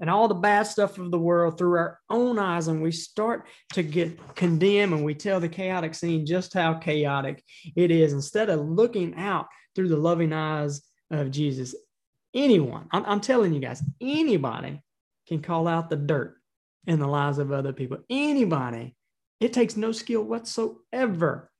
and 0.00 0.08
all 0.08 0.28
the 0.28 0.34
bad 0.34 0.62
stuff 0.62 0.98
of 0.98 1.10
the 1.10 1.18
world 1.18 1.58
through 1.58 1.76
our 1.76 2.00
own 2.08 2.38
eyes, 2.38 2.68
and 2.68 2.82
we 2.82 2.90
start 2.90 3.46
to 3.74 3.82
get 3.82 4.34
condemned 4.34 4.94
and 4.94 5.04
we 5.04 5.14
tell 5.14 5.38
the 5.38 5.48
chaotic 5.48 5.94
scene 5.94 6.24
just 6.24 6.54
how 6.54 6.74
chaotic 6.74 7.44
it 7.76 7.90
is 7.90 8.14
instead 8.14 8.48
of 8.48 8.60
looking 8.60 9.14
out 9.16 9.46
through 9.74 9.88
the 9.88 9.96
loving 9.96 10.32
eyes 10.32 10.80
of 11.10 11.30
Jesus. 11.30 11.74
Anyone, 12.34 12.86
I'm, 12.90 13.04
I'm 13.06 13.20
telling 13.20 13.52
you 13.52 13.60
guys, 13.60 13.82
anybody 14.00 14.82
can 15.26 15.42
call 15.42 15.66
out 15.66 15.90
the 15.90 15.96
dirt 15.96 16.36
in 16.86 16.98
the 16.98 17.06
lives 17.06 17.38
of 17.38 17.52
other 17.52 17.72
people. 17.72 17.98
Anybody. 18.08 18.94
It 19.40 19.52
takes 19.54 19.76
no 19.76 19.90
skill 19.90 20.22
whatsoever 20.22 21.50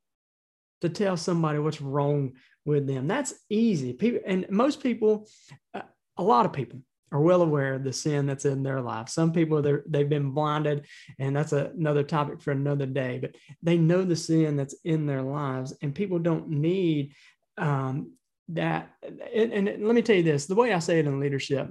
to 0.83 0.89
tell 0.89 1.17
somebody 1.17 1.59
what's 1.59 1.81
wrong 1.81 2.33
with 2.65 2.87
them. 2.87 3.09
That's 3.09 3.35
easy. 3.49 3.93
People 3.93 4.21
and 4.27 4.47
most 4.51 4.83
people, 4.83 5.29
uh, 5.75 5.83
a 6.17 6.23
lot 6.23 6.47
of 6.47 6.53
people 6.53 6.81
are 7.13 7.21
well 7.21 7.43
aware 7.43 7.75
of 7.75 7.85
the 7.85 7.93
sin 7.93 8.27
that's 8.27 8.45
in 8.45 8.63
their 8.63 8.81
life. 8.81 9.09
Some 9.09 9.33
people 9.33 9.63
they've 9.87 10.09
been 10.09 10.31
blinded, 10.31 10.87
and 11.19 11.35
that's 11.35 11.53
a, 11.53 11.73
another 11.77 12.03
topic 12.03 12.41
for 12.41 12.53
another 12.53 12.87
day. 12.87 13.19
But 13.19 13.35
they 13.63 13.79
know 13.79 14.05
the 14.05 14.17
sin 14.17 14.57
that's 14.57 14.75
in 14.85 15.07
their 15.07 15.23
lives, 15.23 15.75
and 15.83 15.95
people 15.95 16.19
don't 16.19 16.49
need 16.49 17.15
um, 17.57 18.13
that. 18.55 18.91
And, 19.35 19.53
and 19.53 19.87
let 19.87 19.95
me 19.95 20.03
tell 20.03 20.17
you 20.17 20.23
this: 20.23 20.47
the 20.47 20.55
way 20.55 20.73
I 20.73 20.79
say 20.79 20.99
it 20.99 21.07
in 21.07 21.21
leadership 21.21 21.69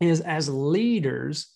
is, 0.00 0.20
as 0.20 0.48
leaders, 0.48 1.48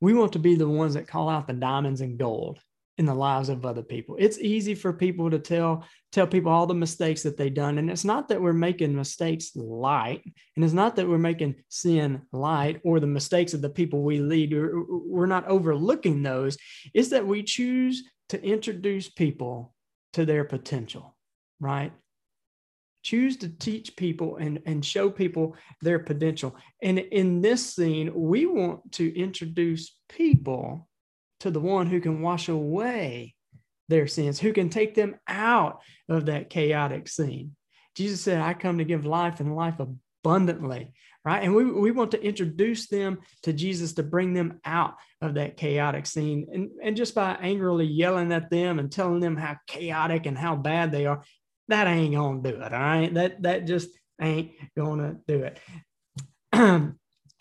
we 0.00 0.14
want 0.14 0.32
to 0.32 0.38
be 0.38 0.54
the 0.54 0.68
ones 0.68 0.94
that 0.94 1.08
call 1.08 1.28
out 1.28 1.46
the 1.46 1.52
diamonds 1.52 2.00
and 2.00 2.18
gold 2.18 2.58
in 2.96 3.06
the 3.06 3.14
lives 3.14 3.48
of 3.48 3.66
other 3.66 3.82
people. 3.82 4.16
It's 4.18 4.38
easy 4.38 4.74
for 4.74 4.92
people 4.92 5.30
to 5.30 5.38
tell 5.38 5.84
tell 6.12 6.26
people 6.28 6.52
all 6.52 6.66
the 6.66 6.74
mistakes 6.74 7.24
that 7.24 7.36
they've 7.36 7.52
done 7.52 7.78
and 7.78 7.90
it's 7.90 8.04
not 8.04 8.28
that 8.28 8.40
we're 8.40 8.52
making 8.52 8.94
mistakes 8.94 9.50
light 9.56 10.22
and 10.54 10.64
it's 10.64 10.72
not 10.72 10.94
that 10.94 11.08
we're 11.08 11.18
making 11.18 11.56
sin 11.70 12.22
light 12.30 12.80
or 12.84 13.00
the 13.00 13.06
mistakes 13.06 13.52
of 13.52 13.60
the 13.60 13.68
people 13.68 14.00
we 14.00 14.20
lead 14.20 14.54
we're 14.54 15.26
not 15.26 15.44
overlooking 15.48 16.22
those 16.22 16.56
it's 16.94 17.08
that 17.08 17.26
we 17.26 17.42
choose 17.42 18.04
to 18.28 18.42
introduce 18.42 19.08
people 19.08 19.74
to 20.14 20.24
their 20.24 20.44
potential, 20.44 21.16
right? 21.60 21.92
Choose 23.04 23.36
to 23.36 23.48
teach 23.48 23.94
people 23.96 24.38
and, 24.38 24.60
and 24.66 24.84
show 24.84 25.10
people 25.10 25.54
their 25.82 26.00
potential. 26.00 26.56
And 26.82 26.98
in 26.98 27.42
this 27.42 27.74
scene, 27.74 28.10
we 28.12 28.46
want 28.46 28.92
to 28.92 29.16
introduce 29.16 29.94
people 30.08 30.88
to 31.40 31.50
the 31.50 31.60
one 31.60 31.86
who 31.86 32.00
can 32.00 32.22
wash 32.22 32.48
away 32.48 33.34
their 33.88 34.06
sins, 34.06 34.40
who 34.40 34.52
can 34.52 34.70
take 34.70 34.94
them 34.94 35.16
out 35.28 35.80
of 36.08 36.26
that 36.26 36.48
chaotic 36.48 37.06
scene. 37.06 37.54
Jesus 37.94 38.22
said, 38.22 38.40
I 38.40 38.54
come 38.54 38.78
to 38.78 38.84
give 38.84 39.04
life 39.04 39.40
and 39.40 39.54
life 39.54 39.78
abundantly, 39.78 40.94
right? 41.24 41.42
And 41.42 41.54
we, 41.54 41.70
we 41.70 41.90
want 41.90 42.12
to 42.12 42.24
introduce 42.24 42.88
them 42.88 43.18
to 43.42 43.52
Jesus 43.52 43.92
to 43.94 44.02
bring 44.02 44.32
them 44.32 44.60
out 44.64 44.94
of 45.20 45.34
that 45.34 45.58
chaotic 45.58 46.06
scene. 46.06 46.46
And, 46.50 46.70
and 46.82 46.96
just 46.96 47.14
by 47.14 47.34
angrily 47.34 47.84
yelling 47.84 48.32
at 48.32 48.50
them 48.50 48.78
and 48.78 48.90
telling 48.90 49.20
them 49.20 49.36
how 49.36 49.56
chaotic 49.66 50.24
and 50.24 50.36
how 50.36 50.56
bad 50.56 50.90
they 50.90 51.04
are, 51.04 51.22
that 51.68 51.86
ain't 51.86 52.14
gonna 52.14 52.42
do 52.42 52.60
it. 52.60 52.72
All 52.72 52.80
right. 52.80 53.12
That 53.12 53.42
that 53.42 53.66
just 53.66 53.88
ain't 54.20 54.52
gonna 54.76 55.16
do 55.26 55.44
it. 55.44 55.58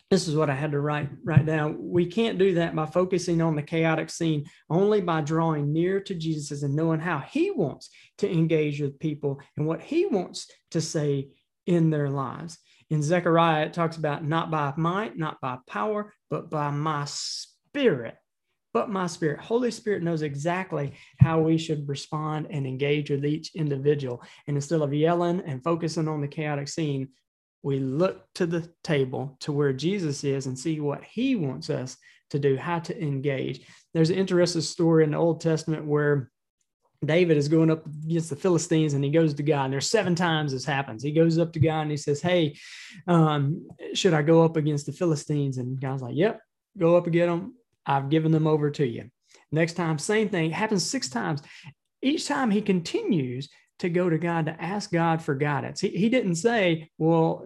this 0.09 0.27
is 0.27 0.35
what 0.35 0.49
I 0.49 0.55
had 0.55 0.71
to 0.71 0.79
write 0.79 1.09
right 1.23 1.45
down. 1.45 1.77
We 1.79 2.05
can't 2.05 2.37
do 2.37 2.55
that 2.55 2.75
by 2.75 2.85
focusing 2.85 3.41
on 3.41 3.55
the 3.55 3.63
chaotic 3.63 4.09
scene, 4.09 4.45
only 4.69 5.01
by 5.01 5.21
drawing 5.21 5.73
near 5.73 5.99
to 6.01 6.15
Jesus 6.15 6.63
and 6.63 6.75
knowing 6.75 6.99
how 6.99 7.19
he 7.19 7.51
wants 7.51 7.89
to 8.19 8.31
engage 8.31 8.79
with 8.79 8.99
people 8.99 9.41
and 9.57 9.67
what 9.67 9.81
he 9.81 10.05
wants 10.05 10.49
to 10.71 10.81
say 10.81 11.29
in 11.65 11.89
their 11.89 12.09
lives. 12.09 12.57
In 12.89 13.01
Zechariah, 13.01 13.65
it 13.65 13.73
talks 13.73 13.97
about 13.97 14.23
not 14.23 14.51
by 14.51 14.73
might, 14.77 15.17
not 15.17 15.41
by 15.41 15.57
power, 15.67 16.13
but 16.29 16.49
by 16.49 16.69
my 16.69 17.05
spirit 17.05 18.15
but 18.73 18.89
my 18.89 19.07
spirit. 19.07 19.39
Holy 19.39 19.71
Spirit 19.71 20.03
knows 20.03 20.23
exactly 20.23 20.93
how 21.19 21.39
we 21.39 21.57
should 21.57 21.87
respond 21.87 22.47
and 22.49 22.65
engage 22.65 23.11
with 23.11 23.25
each 23.25 23.55
individual. 23.55 24.23
And 24.47 24.57
instead 24.57 24.81
of 24.81 24.93
yelling 24.93 25.41
and 25.45 25.63
focusing 25.63 26.07
on 26.07 26.21
the 26.21 26.27
chaotic 26.27 26.67
scene, 26.67 27.09
we 27.61 27.79
look 27.79 28.25
to 28.35 28.45
the 28.45 28.69
table 28.83 29.37
to 29.41 29.51
where 29.53 29.71
Jesus 29.71 30.23
is 30.23 30.47
and 30.47 30.57
see 30.57 30.79
what 30.79 31.03
he 31.03 31.35
wants 31.35 31.69
us 31.69 31.95
to 32.31 32.39
do, 32.39 32.57
how 32.57 32.79
to 32.79 33.01
engage. 33.01 33.65
There's 33.93 34.09
an 34.09 34.17
interesting 34.17 34.61
story 34.61 35.03
in 35.03 35.11
the 35.11 35.17
Old 35.17 35.39
Testament 35.39 35.85
where 35.85 36.31
David 37.05 37.37
is 37.37 37.47
going 37.47 37.69
up 37.69 37.85
against 37.85 38.29
the 38.29 38.35
Philistines 38.35 38.93
and 38.93 39.03
he 39.03 39.11
goes 39.11 39.33
to 39.35 39.43
God. 39.43 39.65
And 39.65 39.73
there's 39.73 39.89
seven 39.89 40.15
times 40.15 40.51
this 40.51 40.65
happens. 40.65 41.03
He 41.03 41.11
goes 41.11 41.37
up 41.37 41.53
to 41.53 41.59
God 41.59 41.81
and 41.81 41.91
he 41.91 41.97
says, 41.97 42.21
Hey, 42.21 42.57
um, 43.07 43.67
should 43.93 44.13
I 44.13 44.23
go 44.23 44.43
up 44.43 44.57
against 44.57 44.85
the 44.85 44.93
Philistines? 44.93 45.57
And 45.57 45.79
God's 45.79 46.01
like, 46.01 46.15
Yep, 46.15 46.41
go 46.77 46.97
up 46.97 47.05
and 47.05 47.13
get 47.13 47.27
them 47.27 47.53
I've 47.85 48.09
given 48.09 48.31
them 48.31 48.47
over 48.47 48.71
to 48.71 48.85
you. 48.85 49.09
Next 49.51 49.73
time, 49.73 49.99
same 49.99 50.29
thing 50.29 50.51
happens 50.51 50.83
six 50.83 51.09
times. 51.09 51.41
Each 52.01 52.27
time 52.27 52.51
he 52.51 52.61
continues 52.61 53.49
to 53.79 53.89
go 53.89 54.09
to 54.09 54.17
God 54.17 54.45
to 54.45 54.61
ask 54.61 54.91
God 54.91 55.21
for 55.21 55.35
guidance. 55.35 55.81
He, 55.81 55.89
he 55.89 56.09
didn't 56.09 56.35
say, 56.35 56.89
Well, 56.97 57.45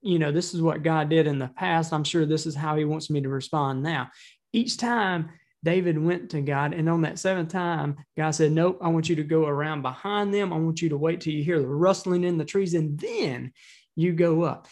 you 0.00 0.18
know, 0.18 0.32
this 0.32 0.54
is 0.54 0.62
what 0.62 0.82
God 0.82 1.08
did 1.08 1.26
in 1.26 1.38
the 1.38 1.48
past. 1.48 1.92
I'm 1.92 2.04
sure 2.04 2.24
this 2.24 2.46
is 2.46 2.54
how 2.54 2.76
he 2.76 2.84
wants 2.84 3.10
me 3.10 3.20
to 3.20 3.28
respond 3.28 3.82
now. 3.82 4.10
Each 4.52 4.76
time 4.76 5.30
David 5.64 5.98
went 5.98 6.30
to 6.30 6.40
God, 6.40 6.72
and 6.72 6.88
on 6.88 7.02
that 7.02 7.18
seventh 7.18 7.50
time, 7.50 7.96
God 8.16 8.30
said, 8.30 8.52
Nope, 8.52 8.78
I 8.80 8.88
want 8.88 9.08
you 9.08 9.16
to 9.16 9.24
go 9.24 9.46
around 9.46 9.82
behind 9.82 10.32
them. 10.32 10.52
I 10.52 10.58
want 10.58 10.80
you 10.80 10.88
to 10.90 10.96
wait 10.96 11.20
till 11.20 11.32
you 11.32 11.42
hear 11.42 11.60
the 11.60 11.66
rustling 11.66 12.24
in 12.24 12.38
the 12.38 12.44
trees, 12.44 12.74
and 12.74 12.98
then 12.98 13.52
you 13.96 14.12
go 14.12 14.42
up. 14.42 14.68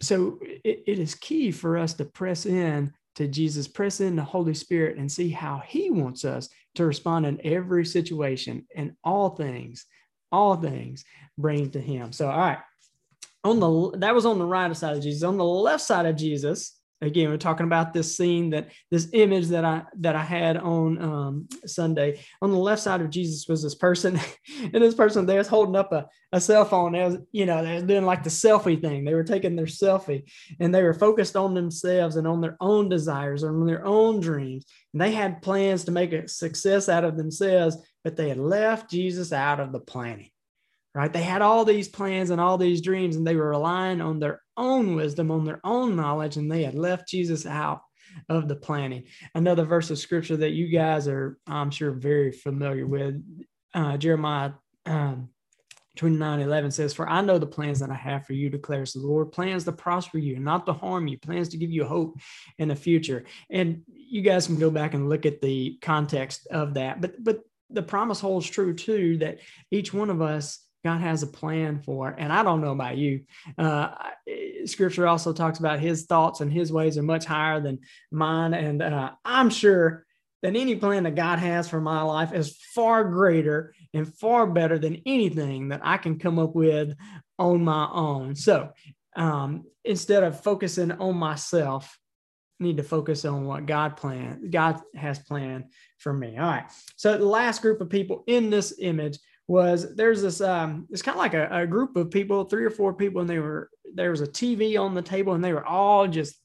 So 0.00 0.38
it, 0.42 0.84
it 0.86 0.98
is 0.98 1.14
key 1.16 1.50
for 1.50 1.76
us 1.76 1.94
to 1.94 2.04
press 2.04 2.46
in 2.46 2.92
to 3.18 3.28
Jesus, 3.28 3.68
press 3.68 4.00
in 4.00 4.16
the 4.16 4.22
Holy 4.22 4.54
Spirit 4.54 4.96
and 4.96 5.10
see 5.10 5.28
how 5.28 5.60
He 5.66 5.90
wants 5.90 6.24
us 6.24 6.48
to 6.76 6.86
respond 6.86 7.26
in 7.26 7.40
every 7.44 7.84
situation 7.84 8.66
and 8.74 8.92
all 9.04 9.30
things, 9.30 9.86
all 10.32 10.56
things 10.56 11.04
bring 11.36 11.70
to 11.70 11.80
Him. 11.80 12.12
So, 12.12 12.30
all 12.30 12.38
right, 12.38 12.58
on 13.42 13.60
the 13.60 13.98
that 13.98 14.14
was 14.14 14.24
on 14.24 14.38
the 14.38 14.46
right 14.46 14.74
side 14.76 14.96
of 14.96 15.02
Jesus. 15.02 15.24
On 15.24 15.36
the 15.36 15.44
left 15.44 15.82
side 15.82 16.06
of 16.06 16.16
Jesus, 16.16 16.77
again 17.00 17.30
we're 17.30 17.36
talking 17.36 17.66
about 17.66 17.92
this 17.92 18.16
scene 18.16 18.50
that 18.50 18.70
this 18.90 19.08
image 19.12 19.48
that 19.48 19.64
i 19.64 19.82
that 19.98 20.16
i 20.16 20.22
had 20.22 20.56
on 20.56 21.00
um, 21.00 21.48
sunday. 21.66 22.20
On 22.42 22.50
the 22.50 22.56
left 22.56 22.82
side 22.82 23.00
of 23.00 23.10
jesus 23.10 23.46
was 23.48 23.62
this 23.62 23.74
person 23.74 24.18
and 24.62 24.74
this 24.74 24.94
person 24.94 25.26
there 25.26 25.38
was 25.38 25.48
holding 25.48 25.76
up 25.76 25.92
a, 25.92 26.06
a 26.32 26.40
cell 26.40 26.64
phone. 26.64 26.92
They 26.92 27.04
was 27.04 27.16
you 27.32 27.46
know 27.46 27.64
they 27.64 27.74
was 27.74 27.84
doing 27.84 28.04
like 28.04 28.22
the 28.22 28.30
selfie 28.30 28.80
thing. 28.80 29.04
They 29.04 29.14
were 29.14 29.24
taking 29.24 29.56
their 29.56 29.66
selfie 29.66 30.30
and 30.60 30.74
they 30.74 30.82
were 30.82 30.94
focused 30.94 31.36
on 31.36 31.54
themselves 31.54 32.16
and 32.16 32.26
on 32.26 32.40
their 32.40 32.56
own 32.60 32.88
desires 32.88 33.42
and 33.42 33.56
on 33.56 33.66
their 33.66 33.84
own 33.84 34.20
dreams. 34.20 34.66
And 34.92 35.00
they 35.00 35.12
had 35.12 35.42
plans 35.42 35.84
to 35.84 35.90
make 35.90 36.12
a 36.12 36.28
success 36.28 36.88
out 36.88 37.04
of 37.04 37.16
themselves 37.16 37.76
but 38.04 38.16
they 38.16 38.28
had 38.28 38.38
left 38.38 38.90
jesus 38.90 39.32
out 39.32 39.60
of 39.60 39.72
the 39.72 39.80
planning 39.80 40.30
right? 40.98 41.12
They 41.12 41.22
had 41.22 41.42
all 41.42 41.64
these 41.64 41.86
plans 41.86 42.30
and 42.30 42.40
all 42.40 42.58
these 42.58 42.80
dreams, 42.80 43.14
and 43.14 43.24
they 43.24 43.36
were 43.36 43.50
relying 43.50 44.00
on 44.00 44.18
their 44.18 44.42
own 44.56 44.96
wisdom, 44.96 45.30
on 45.30 45.44
their 45.44 45.60
own 45.62 45.94
knowledge, 45.94 46.36
and 46.36 46.50
they 46.50 46.64
had 46.64 46.74
left 46.74 47.06
Jesus 47.06 47.46
out 47.46 47.82
of 48.28 48.48
the 48.48 48.56
planning. 48.56 49.04
Another 49.32 49.64
verse 49.64 49.90
of 49.90 50.00
scripture 50.00 50.36
that 50.38 50.50
you 50.50 50.66
guys 50.66 51.06
are, 51.06 51.38
I'm 51.46 51.70
sure, 51.70 51.92
very 51.92 52.32
familiar 52.32 52.84
with 52.84 53.22
uh, 53.74 53.96
Jeremiah. 53.96 54.54
Um, 54.86 55.28
29 55.94 56.40
11 56.40 56.72
says, 56.72 56.94
For 56.94 57.08
I 57.08 57.20
know 57.20 57.38
the 57.38 57.46
plans 57.46 57.78
that 57.78 57.90
I 57.90 57.94
have 57.94 58.26
for 58.26 58.32
you, 58.32 58.50
declares 58.50 58.92
the 58.92 58.98
Lord 58.98 59.30
plans 59.30 59.64
to 59.64 59.72
prosper 59.72 60.18
you, 60.18 60.40
not 60.40 60.66
to 60.66 60.72
harm 60.72 61.06
you, 61.06 61.16
plans 61.16 61.48
to 61.50 61.58
give 61.58 61.70
you 61.70 61.84
hope 61.84 62.18
in 62.58 62.66
the 62.66 62.76
future. 62.76 63.24
And 63.50 63.82
you 63.86 64.22
guys 64.22 64.46
can 64.46 64.58
go 64.58 64.70
back 64.70 64.94
and 64.94 65.08
look 65.08 65.26
at 65.26 65.42
the 65.42 65.78
context 65.80 66.48
of 66.48 66.74
that. 66.74 67.00
But, 67.00 67.22
but 67.22 67.42
the 67.70 67.82
promise 67.82 68.18
holds 68.18 68.50
true 68.50 68.74
too 68.74 69.18
that 69.18 69.38
each 69.70 69.94
one 69.94 70.10
of 70.10 70.22
us 70.22 70.64
God 70.84 71.00
has 71.00 71.22
a 71.22 71.26
plan 71.26 71.80
for. 71.80 72.08
And 72.08 72.32
I 72.32 72.42
don't 72.42 72.60
know 72.60 72.72
about 72.72 72.96
you. 72.96 73.24
Uh, 73.56 73.94
scripture 74.64 75.06
also 75.06 75.32
talks 75.32 75.58
about 75.58 75.80
his 75.80 76.06
thoughts 76.06 76.40
and 76.40 76.52
his 76.52 76.72
ways 76.72 76.96
are 76.96 77.02
much 77.02 77.24
higher 77.24 77.60
than 77.60 77.80
mine. 78.10 78.54
And 78.54 78.82
uh, 78.82 79.10
I'm 79.24 79.50
sure 79.50 80.06
that 80.42 80.54
any 80.54 80.76
plan 80.76 81.02
that 81.02 81.16
God 81.16 81.40
has 81.40 81.68
for 81.68 81.80
my 81.80 82.02
life 82.02 82.32
is 82.32 82.56
far 82.74 83.04
greater 83.04 83.74
and 83.92 84.12
far 84.16 84.46
better 84.46 84.78
than 84.78 85.02
anything 85.04 85.68
that 85.68 85.80
I 85.82 85.96
can 85.96 86.18
come 86.18 86.38
up 86.38 86.54
with 86.54 86.94
on 87.38 87.64
my 87.64 87.88
own. 87.90 88.36
So 88.36 88.70
um, 89.16 89.64
instead 89.84 90.22
of 90.22 90.42
focusing 90.42 90.92
on 90.92 91.16
myself, 91.16 91.98
need 92.60 92.76
to 92.78 92.82
focus 92.82 93.24
on 93.24 93.46
what 93.46 93.66
God 93.66 93.96
planned, 93.96 94.50
God 94.50 94.80
has 94.94 95.18
planned 95.18 95.66
for 95.98 96.12
me. 96.12 96.36
All 96.36 96.44
right. 96.44 96.64
So 96.96 97.16
the 97.16 97.24
last 97.24 97.62
group 97.62 97.80
of 97.80 97.88
people 97.88 98.24
in 98.26 98.50
this 98.50 98.74
image 98.80 99.18
was 99.48 99.94
there's 99.96 100.20
this 100.22 100.42
um 100.42 100.86
it's 100.90 101.02
kind 101.02 101.16
of 101.16 101.20
like 101.20 101.34
a, 101.34 101.48
a 101.50 101.66
group 101.66 101.96
of 101.96 102.10
people, 102.10 102.44
three 102.44 102.64
or 102.64 102.70
four 102.70 102.94
people, 102.94 103.20
and 103.20 103.28
they 103.28 103.38
were 103.38 103.70
there 103.94 104.10
was 104.10 104.20
a 104.20 104.26
TV 104.26 104.78
on 104.78 104.94
the 104.94 105.02
table 105.02 105.32
and 105.32 105.42
they 105.42 105.54
were 105.54 105.66
all 105.66 106.06
just 106.06 106.36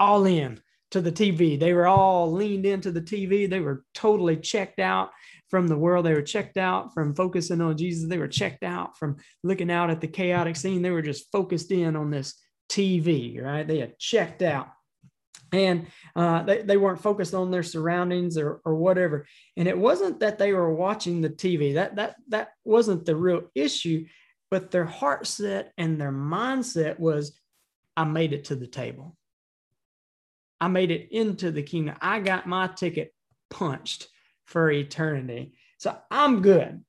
all 0.00 0.26
in 0.26 0.60
to 0.90 1.00
the 1.00 1.12
TV. 1.12 1.58
They 1.58 1.72
were 1.72 1.86
all 1.86 2.32
leaned 2.32 2.66
into 2.66 2.90
the 2.90 3.00
TV. 3.00 3.48
They 3.48 3.60
were 3.60 3.84
totally 3.94 4.36
checked 4.36 4.80
out 4.80 5.10
from 5.48 5.68
the 5.68 5.76
world. 5.76 6.04
They 6.04 6.14
were 6.14 6.22
checked 6.22 6.56
out 6.56 6.92
from 6.92 7.14
focusing 7.14 7.60
on 7.60 7.76
Jesus. 7.76 8.08
They 8.08 8.18
were 8.18 8.28
checked 8.28 8.64
out 8.64 8.98
from 8.98 9.16
looking 9.42 9.70
out 9.70 9.90
at 9.90 10.00
the 10.00 10.08
chaotic 10.08 10.56
scene. 10.56 10.82
They 10.82 10.90
were 10.90 11.02
just 11.02 11.30
focused 11.30 11.70
in 11.70 11.96
on 11.96 12.10
this 12.10 12.34
TV, 12.68 13.42
right? 13.42 13.66
They 13.66 13.78
had 13.78 13.98
checked 13.98 14.42
out 14.42 14.68
and 15.54 15.86
uh, 16.16 16.42
they, 16.42 16.62
they 16.62 16.76
weren't 16.76 17.02
focused 17.02 17.34
on 17.34 17.50
their 17.50 17.62
surroundings 17.62 18.36
or, 18.36 18.60
or 18.64 18.74
whatever. 18.74 19.26
And 19.56 19.68
it 19.68 19.78
wasn't 19.78 20.20
that 20.20 20.38
they 20.38 20.52
were 20.52 20.74
watching 20.74 21.20
the 21.20 21.30
TV. 21.30 21.74
That, 21.74 21.96
that, 21.96 22.16
that 22.28 22.48
wasn't 22.64 23.04
the 23.04 23.16
real 23.16 23.44
issue, 23.54 24.06
but 24.50 24.70
their 24.70 24.84
heart 24.84 25.26
set 25.26 25.72
and 25.78 26.00
their 26.00 26.12
mindset 26.12 26.98
was, 26.98 27.38
I 27.96 28.04
made 28.04 28.32
it 28.32 28.46
to 28.46 28.56
the 28.56 28.66
table. 28.66 29.16
I 30.60 30.68
made 30.68 30.90
it 30.90 31.08
into 31.12 31.50
the 31.50 31.62
kingdom. 31.62 31.96
I 32.00 32.20
got 32.20 32.46
my 32.46 32.66
ticket 32.66 33.14
punched 33.50 34.08
for 34.46 34.70
eternity. 34.70 35.54
So 35.78 35.96
I'm 36.10 36.42
good. 36.42 36.84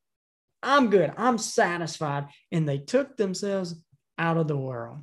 I'm 0.64 0.90
good. 0.90 1.14
I'm 1.18 1.38
satisfied. 1.38 2.28
And 2.52 2.68
they 2.68 2.80
took 2.80 3.18
themselves 3.18 3.76
out 4.18 4.38
of 4.38 4.48
the 4.48 4.58
world. 4.58 5.00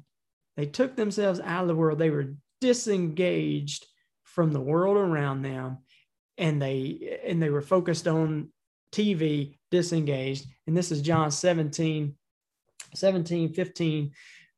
They 0.56 0.66
took 0.66 0.96
themselves 0.96 1.40
out 1.40 1.62
of 1.62 1.68
the 1.68 1.74
world. 1.74 1.98
They 1.98 2.10
were 2.10 2.34
disengaged 2.62 3.84
from 4.22 4.52
the 4.52 4.60
world 4.60 4.96
around 4.96 5.42
them 5.42 5.78
and 6.38 6.62
they 6.62 7.18
and 7.26 7.42
they 7.42 7.50
were 7.50 7.60
focused 7.60 8.08
on 8.08 8.48
TV 8.92 9.58
disengaged. 9.70 10.46
And 10.66 10.76
this 10.76 10.92
is 10.92 11.02
John 11.02 11.30
17, 11.30 12.14
17, 12.94 13.52
15 13.52 14.12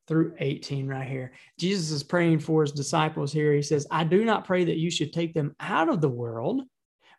through 0.06 0.34
18 0.38 0.86
right 0.86 1.08
here. 1.08 1.32
Jesus 1.58 1.90
is 1.90 2.02
praying 2.02 2.40
for 2.40 2.62
his 2.62 2.72
disciples 2.72 3.32
here. 3.32 3.54
He 3.54 3.62
says, 3.62 3.86
I 3.90 4.04
do 4.04 4.24
not 4.24 4.44
pray 4.44 4.64
that 4.64 4.76
you 4.76 4.90
should 4.90 5.12
take 5.12 5.32
them 5.32 5.56
out 5.60 5.88
of 5.88 6.00
the 6.02 6.10
world, 6.10 6.62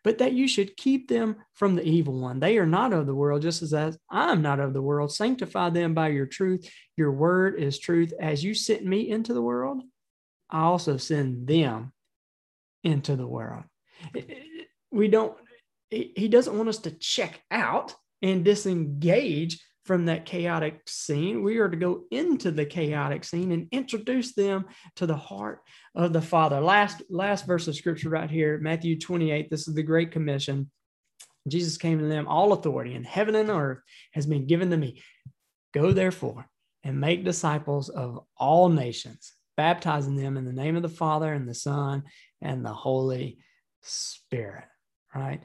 but 0.03 0.19
that 0.19 0.33
you 0.33 0.47
should 0.47 0.77
keep 0.77 1.07
them 1.07 1.37
from 1.55 1.75
the 1.75 1.83
evil 1.83 2.19
one. 2.19 2.39
They 2.39 2.59
are 2.59 2.65
not 2.67 2.93
of 2.93 3.07
the 3.07 3.15
world, 3.15 3.41
just 3.41 3.63
as 3.63 3.73
I 3.73 3.95
am 4.11 4.41
not 4.43 4.59
of 4.59 4.73
the 4.73 4.83
world. 4.83 5.11
Sanctify 5.11 5.71
them 5.71 5.95
by 5.95 6.09
your 6.09 6.27
truth. 6.27 6.69
Your 6.95 7.11
word 7.11 7.59
is 7.59 7.79
truth. 7.79 8.13
As 8.19 8.43
you 8.43 8.53
sent 8.53 8.85
me 8.85 9.09
into 9.09 9.33
the 9.33 9.41
world, 9.41 9.81
I 10.49 10.61
also 10.63 10.97
send 10.97 11.47
them 11.47 11.91
into 12.83 13.15
the 13.15 13.27
world. 13.27 13.63
We 14.91 15.07
don't, 15.07 15.35
he 15.89 16.27
doesn't 16.27 16.57
want 16.57 16.69
us 16.69 16.79
to 16.79 16.91
check 16.91 17.41
out 17.51 17.95
and 18.21 18.45
disengage 18.45 19.59
from 19.85 20.05
that 20.05 20.25
chaotic 20.25 20.81
scene. 20.87 21.43
We 21.43 21.59
are 21.59 21.69
to 21.69 21.77
go 21.77 22.05
into 22.09 22.49
the 22.49 22.65
chaotic 22.65 23.23
scene 23.23 23.51
and 23.51 23.67
introduce 23.71 24.33
them 24.33 24.65
to 24.95 25.05
the 25.05 25.15
heart 25.15 25.61
of 25.93 26.11
the 26.11 26.21
Father. 26.21 26.59
Last, 26.59 27.03
last 27.09 27.45
verse 27.45 27.67
of 27.67 27.75
scripture 27.75 28.09
right 28.09 28.29
here, 28.29 28.57
Matthew 28.57 28.99
28. 28.99 29.49
This 29.49 29.67
is 29.67 29.75
the 29.75 29.83
Great 29.83 30.11
Commission. 30.11 30.71
Jesus 31.47 31.77
came 31.77 31.99
to 31.99 32.05
them, 32.05 32.27
all 32.27 32.53
authority 32.53 32.95
in 32.95 33.03
heaven 33.03 33.35
and 33.35 33.51
earth 33.51 33.77
has 34.13 34.25
been 34.25 34.47
given 34.47 34.71
to 34.71 34.77
me. 34.77 35.03
Go 35.71 35.91
therefore 35.91 36.47
and 36.83 36.99
make 36.99 37.23
disciples 37.23 37.89
of 37.89 38.21
all 38.37 38.69
nations, 38.69 39.34
baptizing 39.57 40.15
them 40.15 40.37
in 40.37 40.45
the 40.45 40.53
name 40.53 40.75
of 40.75 40.81
the 40.81 40.89
Father 40.89 41.31
and 41.31 41.47
the 41.47 41.53
Son 41.53 42.03
and 42.41 42.65
the 42.65 42.73
Holy 42.73 43.37
Spirit. 43.81 44.65
Right? 45.13 45.41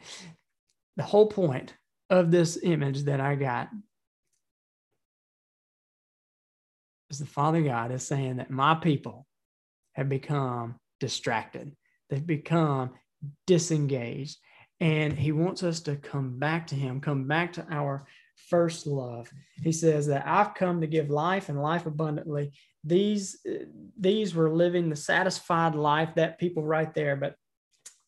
The 0.97 1.03
whole 1.03 1.27
point 1.27 1.75
of 2.09 2.31
this 2.31 2.59
image 2.63 3.05
that 3.05 3.21
I 3.21 3.37
got 3.37 3.69
is 7.11 7.19
the 7.19 7.27
Father 7.27 7.63
God 7.63 7.93
is 7.93 8.07
saying 8.07 8.37
that 8.37 8.51
my 8.51 8.75
people 8.75 9.27
have 9.93 10.09
become 10.09 10.77
distracted, 10.99 11.77
they've 12.09 12.27
become 12.27 12.91
disengaged. 13.47 14.39
And 14.83 15.13
he 15.13 15.31
wants 15.31 15.63
us 15.63 15.81
to 15.81 15.97
come 15.97 16.39
back 16.39 16.69
to 16.69 16.75
him, 16.75 17.03
come 17.03 17.29
back 17.29 17.53
to 17.55 17.67
our 17.71 18.07
first 18.49 18.87
love. 18.87 19.31
He 19.63 19.73
says 19.73 20.07
that 20.07 20.27
I've 20.27 20.55
come 20.55 20.81
to 20.81 20.87
give 20.87 21.11
life 21.11 21.51
and 21.51 21.61
life 21.61 21.85
abundantly. 21.85 22.53
These 22.85 23.45
these 23.99 24.35
were 24.35 24.51
living 24.51 24.89
the 24.89 24.97
satisfied 24.97 25.75
life 25.75 26.15
that 26.17 26.39
people 26.39 26.65
right 26.65 26.93
there, 26.95 27.17
but 27.17 27.37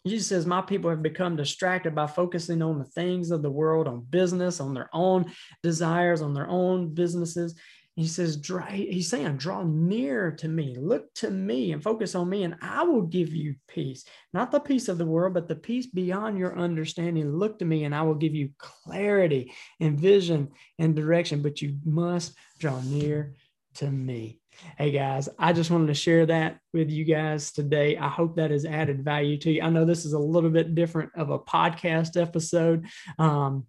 Jesus 0.06 0.28
says, 0.28 0.46
My 0.46 0.62
people 0.62 0.90
have 0.90 1.02
become 1.02 1.36
distracted 1.36 1.94
by 1.94 2.06
focusing 2.06 2.60
on 2.62 2.78
the 2.78 2.84
things 2.84 3.30
of 3.30 3.42
the 3.42 3.50
world, 3.50 3.86
on 3.86 4.00
business, 4.00 4.60
on 4.60 4.74
their 4.74 4.90
own 4.92 5.30
desires, 5.62 6.22
on 6.22 6.34
their 6.34 6.48
own 6.48 6.92
businesses. 6.92 7.54
He 7.94 8.08
says, 8.08 8.42
He's 8.70 9.08
saying, 9.08 9.36
Draw 9.36 9.64
near 9.64 10.32
to 10.32 10.48
me, 10.48 10.76
look 10.76 11.12
to 11.16 11.30
me, 11.30 11.72
and 11.72 11.82
focus 11.82 12.14
on 12.14 12.28
me, 12.28 12.42
and 12.42 12.56
I 12.60 12.82
will 12.82 13.02
give 13.02 13.32
you 13.32 13.54
peace. 13.68 14.04
Not 14.32 14.50
the 14.50 14.60
peace 14.60 14.88
of 14.88 14.98
the 14.98 15.06
world, 15.06 15.34
but 15.34 15.46
the 15.46 15.54
peace 15.54 15.86
beyond 15.86 16.38
your 16.38 16.58
understanding. 16.58 17.30
Look 17.36 17.60
to 17.60 17.64
me, 17.64 17.84
and 17.84 17.94
I 17.94 18.02
will 18.02 18.14
give 18.14 18.34
you 18.34 18.50
clarity 18.58 19.52
and 19.78 20.00
vision 20.00 20.48
and 20.78 20.96
direction, 20.96 21.42
but 21.42 21.62
you 21.62 21.78
must 21.84 22.34
draw 22.58 22.80
near 22.80 23.34
to 23.74 23.90
me. 23.90 24.41
Hey 24.78 24.90
guys, 24.90 25.28
I 25.38 25.52
just 25.52 25.70
wanted 25.70 25.88
to 25.88 25.94
share 25.94 26.26
that 26.26 26.58
with 26.72 26.90
you 26.90 27.04
guys 27.04 27.52
today. 27.52 27.96
I 27.96 28.08
hope 28.08 28.36
that 28.36 28.50
has 28.50 28.64
added 28.64 29.04
value 29.04 29.36
to 29.38 29.50
you. 29.50 29.62
I 29.62 29.70
know 29.70 29.84
this 29.84 30.04
is 30.04 30.12
a 30.12 30.18
little 30.18 30.50
bit 30.50 30.74
different 30.74 31.10
of 31.16 31.30
a 31.30 31.38
podcast 31.38 32.20
episode. 32.20 32.86
Um, 33.18 33.66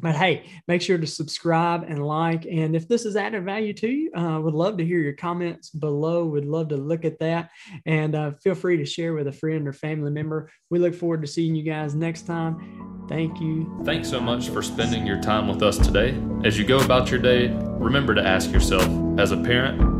but 0.00 0.14
hey, 0.14 0.44
make 0.68 0.82
sure 0.82 0.98
to 0.98 1.06
subscribe 1.06 1.84
and 1.88 2.04
like. 2.06 2.46
And 2.46 2.76
if 2.76 2.86
this 2.88 3.04
has 3.04 3.16
added 3.16 3.44
value 3.44 3.72
to 3.74 3.88
you, 3.88 4.10
I 4.14 4.36
uh, 4.36 4.40
would 4.40 4.54
love 4.54 4.78
to 4.78 4.84
hear 4.84 5.00
your 5.00 5.14
comments 5.14 5.70
below. 5.70 6.24
Would 6.26 6.44
love 6.44 6.68
to 6.68 6.76
look 6.76 7.04
at 7.04 7.18
that. 7.18 7.50
And 7.86 8.14
uh, 8.14 8.32
feel 8.42 8.54
free 8.54 8.76
to 8.78 8.84
share 8.84 9.14
with 9.14 9.26
a 9.26 9.32
friend 9.32 9.66
or 9.66 9.72
family 9.72 10.10
member. 10.10 10.50
We 10.70 10.78
look 10.78 10.94
forward 10.94 11.22
to 11.22 11.26
seeing 11.26 11.54
you 11.54 11.64
guys 11.64 11.94
next 11.94 12.22
time. 12.22 13.06
Thank 13.08 13.40
you. 13.40 13.82
Thanks 13.84 14.08
so 14.08 14.20
much 14.20 14.48
for 14.48 14.62
spending 14.62 15.06
your 15.06 15.20
time 15.20 15.48
with 15.48 15.62
us 15.62 15.76
today. 15.76 16.16
As 16.44 16.56
you 16.56 16.64
go 16.64 16.78
about 16.78 17.10
your 17.10 17.20
day, 17.20 17.48
remember 17.48 18.14
to 18.14 18.24
ask 18.24 18.52
yourself 18.52 18.88
as 19.18 19.32
a 19.32 19.36
parent, 19.36 19.99